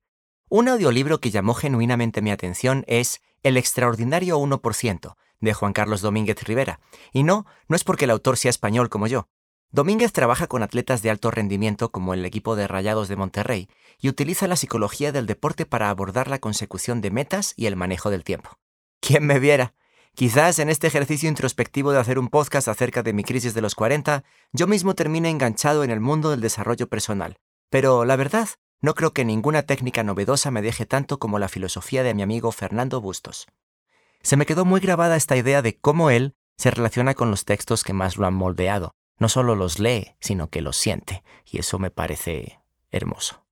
Un 0.57 0.69
audiolibro 0.69 1.19
que 1.19 1.33
llamó 1.33 1.53
genuinamente 1.55 2.23
mi 2.23 2.31
atención 2.31 2.85
es 2.87 3.23
El 3.43 3.57
extraordinario 3.57 4.39
1% 4.39 5.17
de 5.41 5.53
Juan 5.53 5.73
Carlos 5.73 6.01
Domínguez 6.01 6.41
Rivera. 6.45 6.79
Y 7.13 7.25
no, 7.25 7.45
no 7.67 7.75
es 7.75 7.83
porque 7.83 8.05
el 8.05 8.13
autor 8.13 8.37
sea 8.37 8.51
español 8.51 8.89
como 8.89 9.09
yo. 9.09 9.27
Domínguez 9.73 10.13
trabaja 10.13 10.47
con 10.47 10.63
atletas 10.63 11.03
de 11.03 11.11
alto 11.11 11.33
rendimiento 11.33 11.91
como 11.91 12.15
el 12.15 12.25
equipo 12.25 12.55
de 12.55 12.69
Rayados 12.69 13.09
de 13.09 13.17
Monterrey 13.17 13.69
y 13.99 14.09
utiliza 14.09 14.47
la 14.47 14.55
psicología 14.55 15.11
del 15.11 15.27
deporte 15.27 15.67
para 15.67 15.91
abordar 15.91 16.29
la 16.29 16.39
consecución 16.39 17.01
de 17.01 17.11
metas 17.11 17.55
y 17.57 17.67
el 17.67 17.75
manejo 17.75 18.11
del 18.11 18.23
tiempo. 18.23 18.51
¿Quién 19.01 19.27
me 19.27 19.41
viera? 19.41 19.75
Quizás 20.15 20.61
en 20.61 20.69
este 20.69 20.87
ejercicio 20.87 21.29
introspectivo 21.29 21.91
de 21.91 21.99
hacer 21.99 22.17
un 22.17 22.29
podcast 22.29 22.69
acerca 22.69 23.03
de 23.03 23.13
mi 23.13 23.25
crisis 23.25 23.55
de 23.55 23.61
los 23.61 23.75
40, 23.75 24.23
yo 24.53 24.69
mismo 24.69 24.95
termine 24.95 25.31
enganchado 25.31 25.83
en 25.83 25.91
el 25.91 25.99
mundo 25.99 26.31
del 26.31 26.41
desarrollo 26.41 26.89
personal. 26.89 27.39
Pero 27.71 28.05
la 28.05 28.15
verdad 28.15 28.49
no 28.81 28.95
creo 28.95 29.13
que 29.13 29.25
ninguna 29.25 29.63
técnica 29.63 30.03
novedosa 30.03 30.51
me 30.51 30.63
deje 30.63 30.87
tanto 30.87 31.19
como 31.19 31.39
la 31.39 31.49
filosofía 31.49 32.03
de 32.03 32.15
mi 32.15 32.23
amigo 32.23 32.53
Fernando 32.53 33.01
Bustos. 33.01 33.47
Se 34.23 34.37
me 34.37 34.47
quedó 34.47 34.65
muy 34.65 34.81
grabada 34.81 35.17
esta 35.17 35.37
idea 35.37 35.63
de 35.63 35.77
cómo 35.79 36.11
él 36.11 36.35
se 36.57 36.71
relaciona 36.71 37.15
con 37.15 37.31
los 37.31 37.45
textos 37.45 37.85
que 37.85 37.93
más 37.93 38.17
lo 38.17 38.27
han 38.27 38.35
moldeado. 38.35 38.95
No 39.19 39.29
solo 39.29 39.55
los 39.55 39.79
lee, 39.79 40.17
sino 40.21 40.49
que 40.49 40.61
los 40.61 40.77
siente, 40.77 41.23
y 41.45 41.59
eso 41.59 41.79
me 41.79 41.91
parece 41.91 42.61
hermoso. 42.91 43.45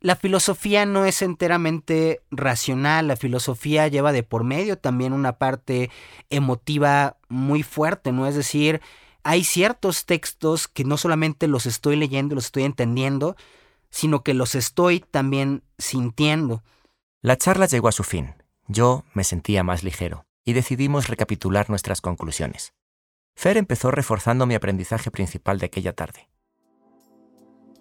La 0.00 0.14
filosofía 0.14 0.86
no 0.86 1.04
es 1.04 1.22
enteramente 1.22 2.22
racional, 2.30 3.08
la 3.08 3.16
filosofía 3.16 3.88
lleva 3.88 4.12
de 4.12 4.22
por 4.22 4.44
medio 4.44 4.78
también 4.78 5.12
una 5.12 5.38
parte 5.38 5.90
emotiva 6.30 7.16
muy 7.28 7.62
fuerte, 7.62 8.12
¿no? 8.12 8.26
Es 8.26 8.36
decir, 8.36 8.80
hay 9.26 9.42
ciertos 9.42 10.06
textos 10.06 10.68
que 10.68 10.84
no 10.84 10.96
solamente 10.96 11.48
los 11.48 11.66
estoy 11.66 11.96
leyendo, 11.96 12.36
los 12.36 12.44
estoy 12.44 12.62
entendiendo, 12.62 13.34
sino 13.90 14.22
que 14.22 14.34
los 14.34 14.54
estoy 14.54 15.00
también 15.00 15.64
sintiendo. 15.78 16.62
La 17.22 17.36
charla 17.36 17.66
llegó 17.66 17.88
a 17.88 17.92
su 17.92 18.04
fin. 18.04 18.36
Yo 18.68 19.02
me 19.14 19.24
sentía 19.24 19.64
más 19.64 19.82
ligero 19.82 20.26
y 20.44 20.52
decidimos 20.52 21.08
recapitular 21.08 21.68
nuestras 21.68 22.00
conclusiones. 22.00 22.72
Fer 23.34 23.56
empezó 23.56 23.90
reforzando 23.90 24.46
mi 24.46 24.54
aprendizaje 24.54 25.10
principal 25.10 25.58
de 25.58 25.66
aquella 25.66 25.92
tarde. 25.92 26.28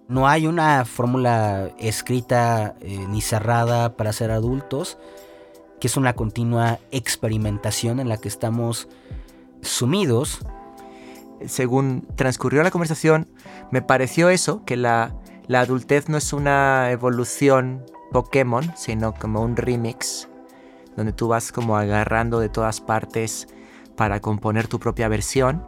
No 0.07 0.27
hay 0.27 0.47
una 0.47 0.83
fórmula 0.85 1.69
escrita 1.77 2.75
eh, 2.81 3.05
ni 3.07 3.21
cerrada 3.21 3.95
para 3.97 4.13
ser 4.13 4.31
adultos, 4.31 4.97
que 5.79 5.85
es 5.85 5.95
una 5.95 6.13
continua 6.13 6.79
experimentación 6.89 7.99
en 7.99 8.09
la 8.09 8.17
que 8.17 8.29
estamos 8.29 8.87
sumidos 9.61 10.39
según 11.45 12.07
transcurrió 12.15 12.63
la 12.63 12.71
conversación, 12.71 13.27
me 13.71 13.81
pareció 13.81 14.29
eso, 14.29 14.63
que 14.65 14.77
la, 14.77 15.15
la 15.47 15.61
adultez 15.61 16.09
no 16.09 16.17
es 16.17 16.33
una 16.33 16.91
evolución 16.91 17.85
Pokémon, 18.11 18.71
sino 18.75 19.13
como 19.13 19.41
un 19.41 19.55
remix, 19.55 20.29
donde 20.95 21.13
tú 21.13 21.27
vas 21.27 21.51
como 21.51 21.77
agarrando 21.77 22.39
de 22.39 22.49
todas 22.49 22.81
partes 22.81 23.47
para 23.95 24.19
componer 24.21 24.67
tu 24.67 24.79
propia 24.79 25.07
versión. 25.07 25.67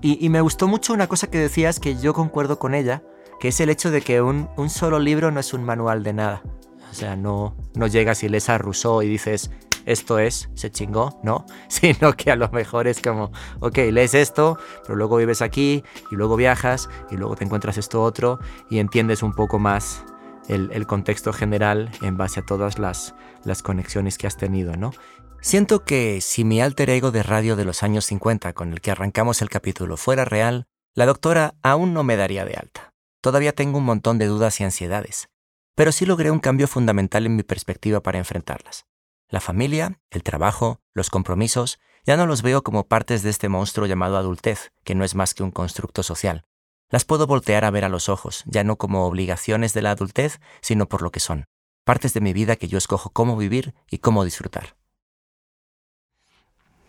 Y, 0.00 0.28
me 0.28 0.40
gustó 0.40 0.68
mucho 0.68 0.92
una 0.92 1.08
cosa 1.08 1.28
que 1.28 1.38
decías 1.38 1.80
que 1.80 1.96
yo 1.96 2.14
concuerdo 2.14 2.58
con 2.58 2.74
ella, 2.74 3.02
que 3.40 3.48
es 3.48 3.60
el 3.60 3.70
hecho 3.70 3.90
de 3.90 4.00
que 4.00 4.22
un, 4.22 4.48
un 4.56 4.70
solo 4.70 5.00
libro 5.00 5.32
no 5.32 5.40
es 5.40 5.52
un 5.52 5.64
manual 5.64 6.04
de 6.04 6.12
nada. 6.12 6.42
O 6.90 6.94
sea, 6.94 7.16
no, 7.16 7.56
no 7.74 7.86
llegas 7.88 8.22
y 8.22 8.28
lees 8.28 8.48
a 8.48 8.58
Rousseau 8.58 9.02
y 9.02 9.08
dices, 9.08 9.50
esto 9.88 10.18
es, 10.18 10.50
se 10.54 10.70
chingó, 10.70 11.18
¿no? 11.22 11.46
Sino 11.68 12.12
que 12.12 12.30
a 12.30 12.36
lo 12.36 12.48
mejor 12.50 12.86
es 12.86 13.00
como, 13.00 13.32
ok, 13.60 13.78
lees 13.90 14.14
esto, 14.14 14.58
pero 14.82 14.96
luego 14.96 15.16
vives 15.16 15.42
aquí 15.42 15.82
y 16.10 16.14
luego 16.14 16.36
viajas 16.36 16.88
y 17.10 17.16
luego 17.16 17.36
te 17.36 17.44
encuentras 17.44 17.78
esto 17.78 18.02
otro 18.02 18.38
y 18.70 18.78
entiendes 18.78 19.22
un 19.22 19.32
poco 19.32 19.58
más 19.58 20.04
el, 20.48 20.86
contexto 20.86 21.32
general 21.32 21.90
en 22.02 22.16
base 22.16 22.40
a 22.40 22.46
todas 22.46 22.78
las, 22.78 23.14
las 23.44 23.62
conexiones 23.62 24.18
que 24.18 24.26
has 24.26 24.36
tenido, 24.36 24.76
¿no? 24.76 24.92
Siento 25.40 25.84
que 25.84 26.20
si 26.20 26.44
mi 26.44 26.60
alter 26.60 26.90
ego 26.90 27.10
de 27.10 27.22
radio 27.22 27.54
de 27.54 27.64
los 27.64 27.82
años 27.82 28.04
50 28.06 28.52
con 28.54 28.72
el 28.72 28.80
que 28.80 28.90
arrancamos 28.90 29.40
el 29.40 29.50
capítulo 29.50 29.96
fuera 29.96 30.24
real, 30.24 30.66
la 30.94 31.06
doctora 31.06 31.54
aún 31.62 31.94
no 31.94 32.02
me 32.02 32.16
daría 32.16 32.44
de 32.44 32.54
alta. 32.54 32.92
Todavía 33.22 33.52
tengo 33.52 33.78
un 33.78 33.84
montón 33.84 34.18
de 34.18 34.26
dudas 34.26 34.60
y 34.60 34.64
ansiedades, 34.64 35.28
pero 35.74 35.92
sí 35.92 36.06
logré 36.06 36.30
un 36.30 36.40
cambio 36.40 36.66
fundamental 36.66 37.24
en 37.24 37.36
mi 37.36 37.42
perspectiva 37.42 38.02
para 38.02 38.18
enfrentarlas. 38.18 38.87
La 39.30 39.40
familia, 39.40 40.00
el 40.10 40.22
trabajo, 40.22 40.80
los 40.94 41.10
compromisos, 41.10 41.78
ya 42.06 42.16
no 42.16 42.26
los 42.26 42.40
veo 42.40 42.62
como 42.62 42.88
partes 42.88 43.22
de 43.22 43.28
este 43.28 43.50
monstruo 43.50 43.86
llamado 43.86 44.16
adultez, 44.16 44.72
que 44.84 44.94
no 44.94 45.04
es 45.04 45.14
más 45.14 45.34
que 45.34 45.42
un 45.42 45.50
constructo 45.50 46.02
social. 46.02 46.46
Las 46.88 47.04
puedo 47.04 47.26
voltear 47.26 47.66
a 47.66 47.70
ver 47.70 47.84
a 47.84 47.90
los 47.90 48.08
ojos, 48.08 48.42
ya 48.46 48.64
no 48.64 48.76
como 48.76 49.04
obligaciones 49.06 49.74
de 49.74 49.82
la 49.82 49.90
adultez, 49.90 50.40
sino 50.62 50.88
por 50.88 51.02
lo 51.02 51.10
que 51.10 51.20
son, 51.20 51.44
partes 51.84 52.14
de 52.14 52.22
mi 52.22 52.32
vida 52.32 52.56
que 52.56 52.68
yo 52.68 52.78
escojo 52.78 53.10
cómo 53.10 53.36
vivir 53.36 53.74
y 53.90 53.98
cómo 53.98 54.24
disfrutar. 54.24 54.76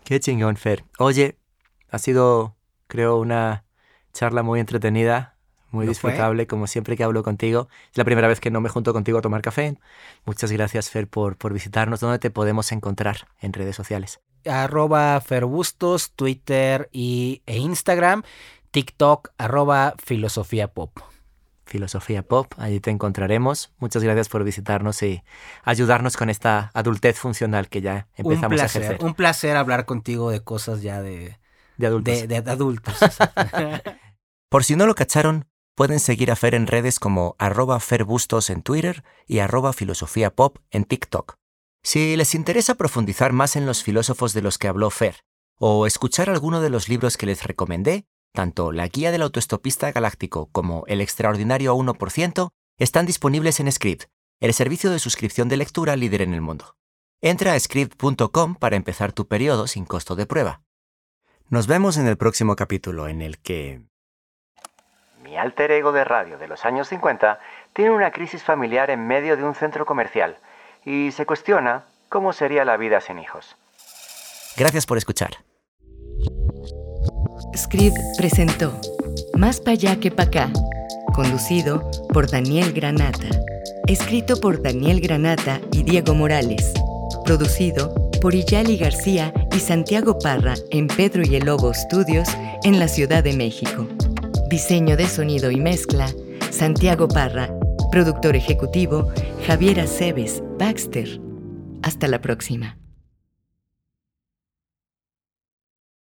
Qué 0.04 0.18
chingón, 0.18 0.56
Fer. 0.56 0.86
Oye, 0.98 1.38
ha 1.90 1.98
sido, 1.98 2.56
creo, 2.86 3.18
una 3.18 3.66
charla 4.14 4.42
muy 4.42 4.60
entretenida, 4.60 5.36
muy 5.70 5.86
¿Lo 5.86 5.90
disfrutable, 5.90 6.46
como 6.46 6.66
siempre 6.66 6.96
que 6.96 7.04
hablo 7.04 7.22
contigo. 7.22 7.68
Es 7.90 7.98
la 7.98 8.04
primera 8.04 8.28
vez 8.28 8.40
que 8.40 8.50
no 8.50 8.60
me 8.60 8.68
junto 8.68 8.92
contigo 8.92 9.18
a 9.18 9.22
tomar 9.22 9.42
café. 9.42 9.78
Muchas 10.24 10.50
gracias, 10.52 10.90
Fer, 10.90 11.08
por, 11.08 11.36
por 11.36 11.52
visitarnos. 11.52 12.00
¿Dónde 12.00 12.18
te 12.18 12.30
podemos 12.30 12.72
encontrar 12.72 13.28
en 13.40 13.52
redes 13.52 13.76
sociales? 13.76 14.20
Arroba 14.46 15.20
Ferbustos, 15.20 16.12
Twitter 16.12 16.88
y, 16.92 17.42
e 17.46 17.58
Instagram. 17.58 18.22
TikTok, 18.70 19.30
arroba 19.38 19.94
Filosofía 20.02 20.68
Pop. 20.68 20.98
Filosofía 21.66 22.22
Pop, 22.22 22.52
allí 22.56 22.80
te 22.80 22.90
encontraremos. 22.90 23.72
Muchas 23.78 24.02
gracias 24.02 24.28
por 24.28 24.42
visitarnos 24.42 25.02
y 25.04 25.22
ayudarnos 25.62 26.16
con 26.16 26.28
esta 26.28 26.70
adultez 26.74 27.16
funcional 27.18 27.68
que 27.68 27.80
ya 27.80 28.08
Un 28.18 28.32
empezamos 28.32 28.54
a 28.60 28.62
placer, 28.62 28.82
ejercer. 28.82 29.06
un 29.06 29.14
placer 29.14 29.56
hablar 29.56 29.84
contigo 29.86 30.30
de 30.30 30.42
cosas 30.42 30.82
ya 30.82 31.00
de, 31.00 31.38
de 31.76 31.86
adultos. 31.86 32.28
de, 32.28 32.40
de 32.42 32.50
adultos. 32.50 32.96
Por 34.48 34.64
si 34.64 34.74
no 34.74 34.86
lo 34.86 34.96
cacharon, 34.96 35.46
pueden 35.74 36.00
seguir 36.00 36.30
a 36.30 36.36
Fer 36.36 36.54
en 36.54 36.66
redes 36.66 36.98
como 36.98 37.36
arroba 37.38 37.80
ferbustos 37.80 38.50
en 38.50 38.62
Twitter 38.62 39.04
y 39.26 39.38
arroba 39.38 39.72
pop 40.34 40.58
en 40.70 40.84
TikTok. 40.84 41.36
Si 41.82 42.16
les 42.16 42.34
interesa 42.34 42.74
profundizar 42.74 43.32
más 43.32 43.56
en 43.56 43.66
los 43.66 43.82
filósofos 43.82 44.34
de 44.34 44.42
los 44.42 44.58
que 44.58 44.68
habló 44.68 44.90
Fer, 44.90 45.24
o 45.58 45.86
escuchar 45.86 46.28
alguno 46.30 46.60
de 46.60 46.70
los 46.70 46.88
libros 46.88 47.16
que 47.16 47.26
les 47.26 47.44
recomendé, 47.44 48.04
tanto 48.32 48.72
La 48.72 48.88
Guía 48.88 49.12
del 49.12 49.22
Autoestopista 49.22 49.90
Galáctico 49.92 50.48
como 50.52 50.84
El 50.86 51.00
Extraordinario 51.00 51.74
1% 51.74 52.50
están 52.78 53.06
disponibles 53.06 53.60
en 53.60 53.70
Script, 53.70 54.04
el 54.40 54.54
servicio 54.54 54.90
de 54.90 54.98
suscripción 54.98 55.48
de 55.48 55.58
lectura 55.58 55.96
líder 55.96 56.22
en 56.22 56.34
el 56.34 56.40
mundo. 56.40 56.76
Entra 57.20 57.52
a 57.52 57.60
script.com 57.60 58.54
para 58.54 58.76
empezar 58.76 59.12
tu 59.12 59.28
periodo 59.28 59.66
sin 59.66 59.84
costo 59.84 60.16
de 60.16 60.24
prueba. 60.24 60.62
Nos 61.50 61.66
vemos 61.66 61.98
en 61.98 62.06
el 62.06 62.16
próximo 62.16 62.56
capítulo 62.56 63.08
en 63.08 63.20
el 63.20 63.38
que... 63.38 63.89
Mi 65.30 65.38
alter 65.38 65.70
ego 65.70 65.92
de 65.92 66.02
radio 66.02 66.38
de 66.38 66.48
los 66.48 66.64
años 66.64 66.88
50 66.88 67.38
tiene 67.72 67.92
una 67.92 68.10
crisis 68.10 68.42
familiar 68.42 68.90
en 68.90 69.06
medio 69.06 69.36
de 69.36 69.44
un 69.44 69.54
centro 69.54 69.86
comercial 69.86 70.36
y 70.84 71.12
se 71.12 71.24
cuestiona 71.24 71.84
cómo 72.08 72.32
sería 72.32 72.64
la 72.64 72.76
vida 72.76 73.00
sin 73.00 73.20
hijos. 73.20 73.56
Gracias 74.56 74.86
por 74.86 74.98
escuchar. 74.98 75.30
Script 77.56 77.96
presentó 78.18 78.72
Más 79.38 79.60
pa' 79.60 79.70
allá 79.70 80.00
que 80.00 80.10
pa' 80.10 80.24
acá, 80.24 80.50
conducido 81.14 81.88
por 82.12 82.28
Daniel 82.28 82.72
Granata, 82.72 83.28
escrito 83.86 84.40
por 84.40 84.60
Daniel 84.60 85.00
Granata 85.00 85.60
y 85.70 85.84
Diego 85.84 86.12
Morales, 86.12 86.74
producido 87.24 87.94
por 88.20 88.34
Iyali 88.34 88.76
García 88.76 89.32
y 89.52 89.60
Santiago 89.60 90.18
Parra 90.18 90.54
en 90.70 90.88
Pedro 90.88 91.22
y 91.22 91.36
el 91.36 91.46
Lobo 91.46 91.72
Studios 91.72 92.28
en 92.64 92.80
la 92.80 92.88
Ciudad 92.88 93.22
de 93.22 93.34
México. 93.34 93.86
Diseño 94.50 94.96
de 94.96 95.06
sonido 95.06 95.52
y 95.52 95.60
mezcla, 95.60 96.12
Santiago 96.50 97.06
Parra. 97.06 97.54
Productor 97.92 98.34
ejecutivo, 98.34 99.12
Javier 99.46 99.78
Aceves, 99.78 100.42
Baxter. 100.58 101.20
Hasta 101.84 102.08
la 102.08 102.20
próxima. 102.20 102.79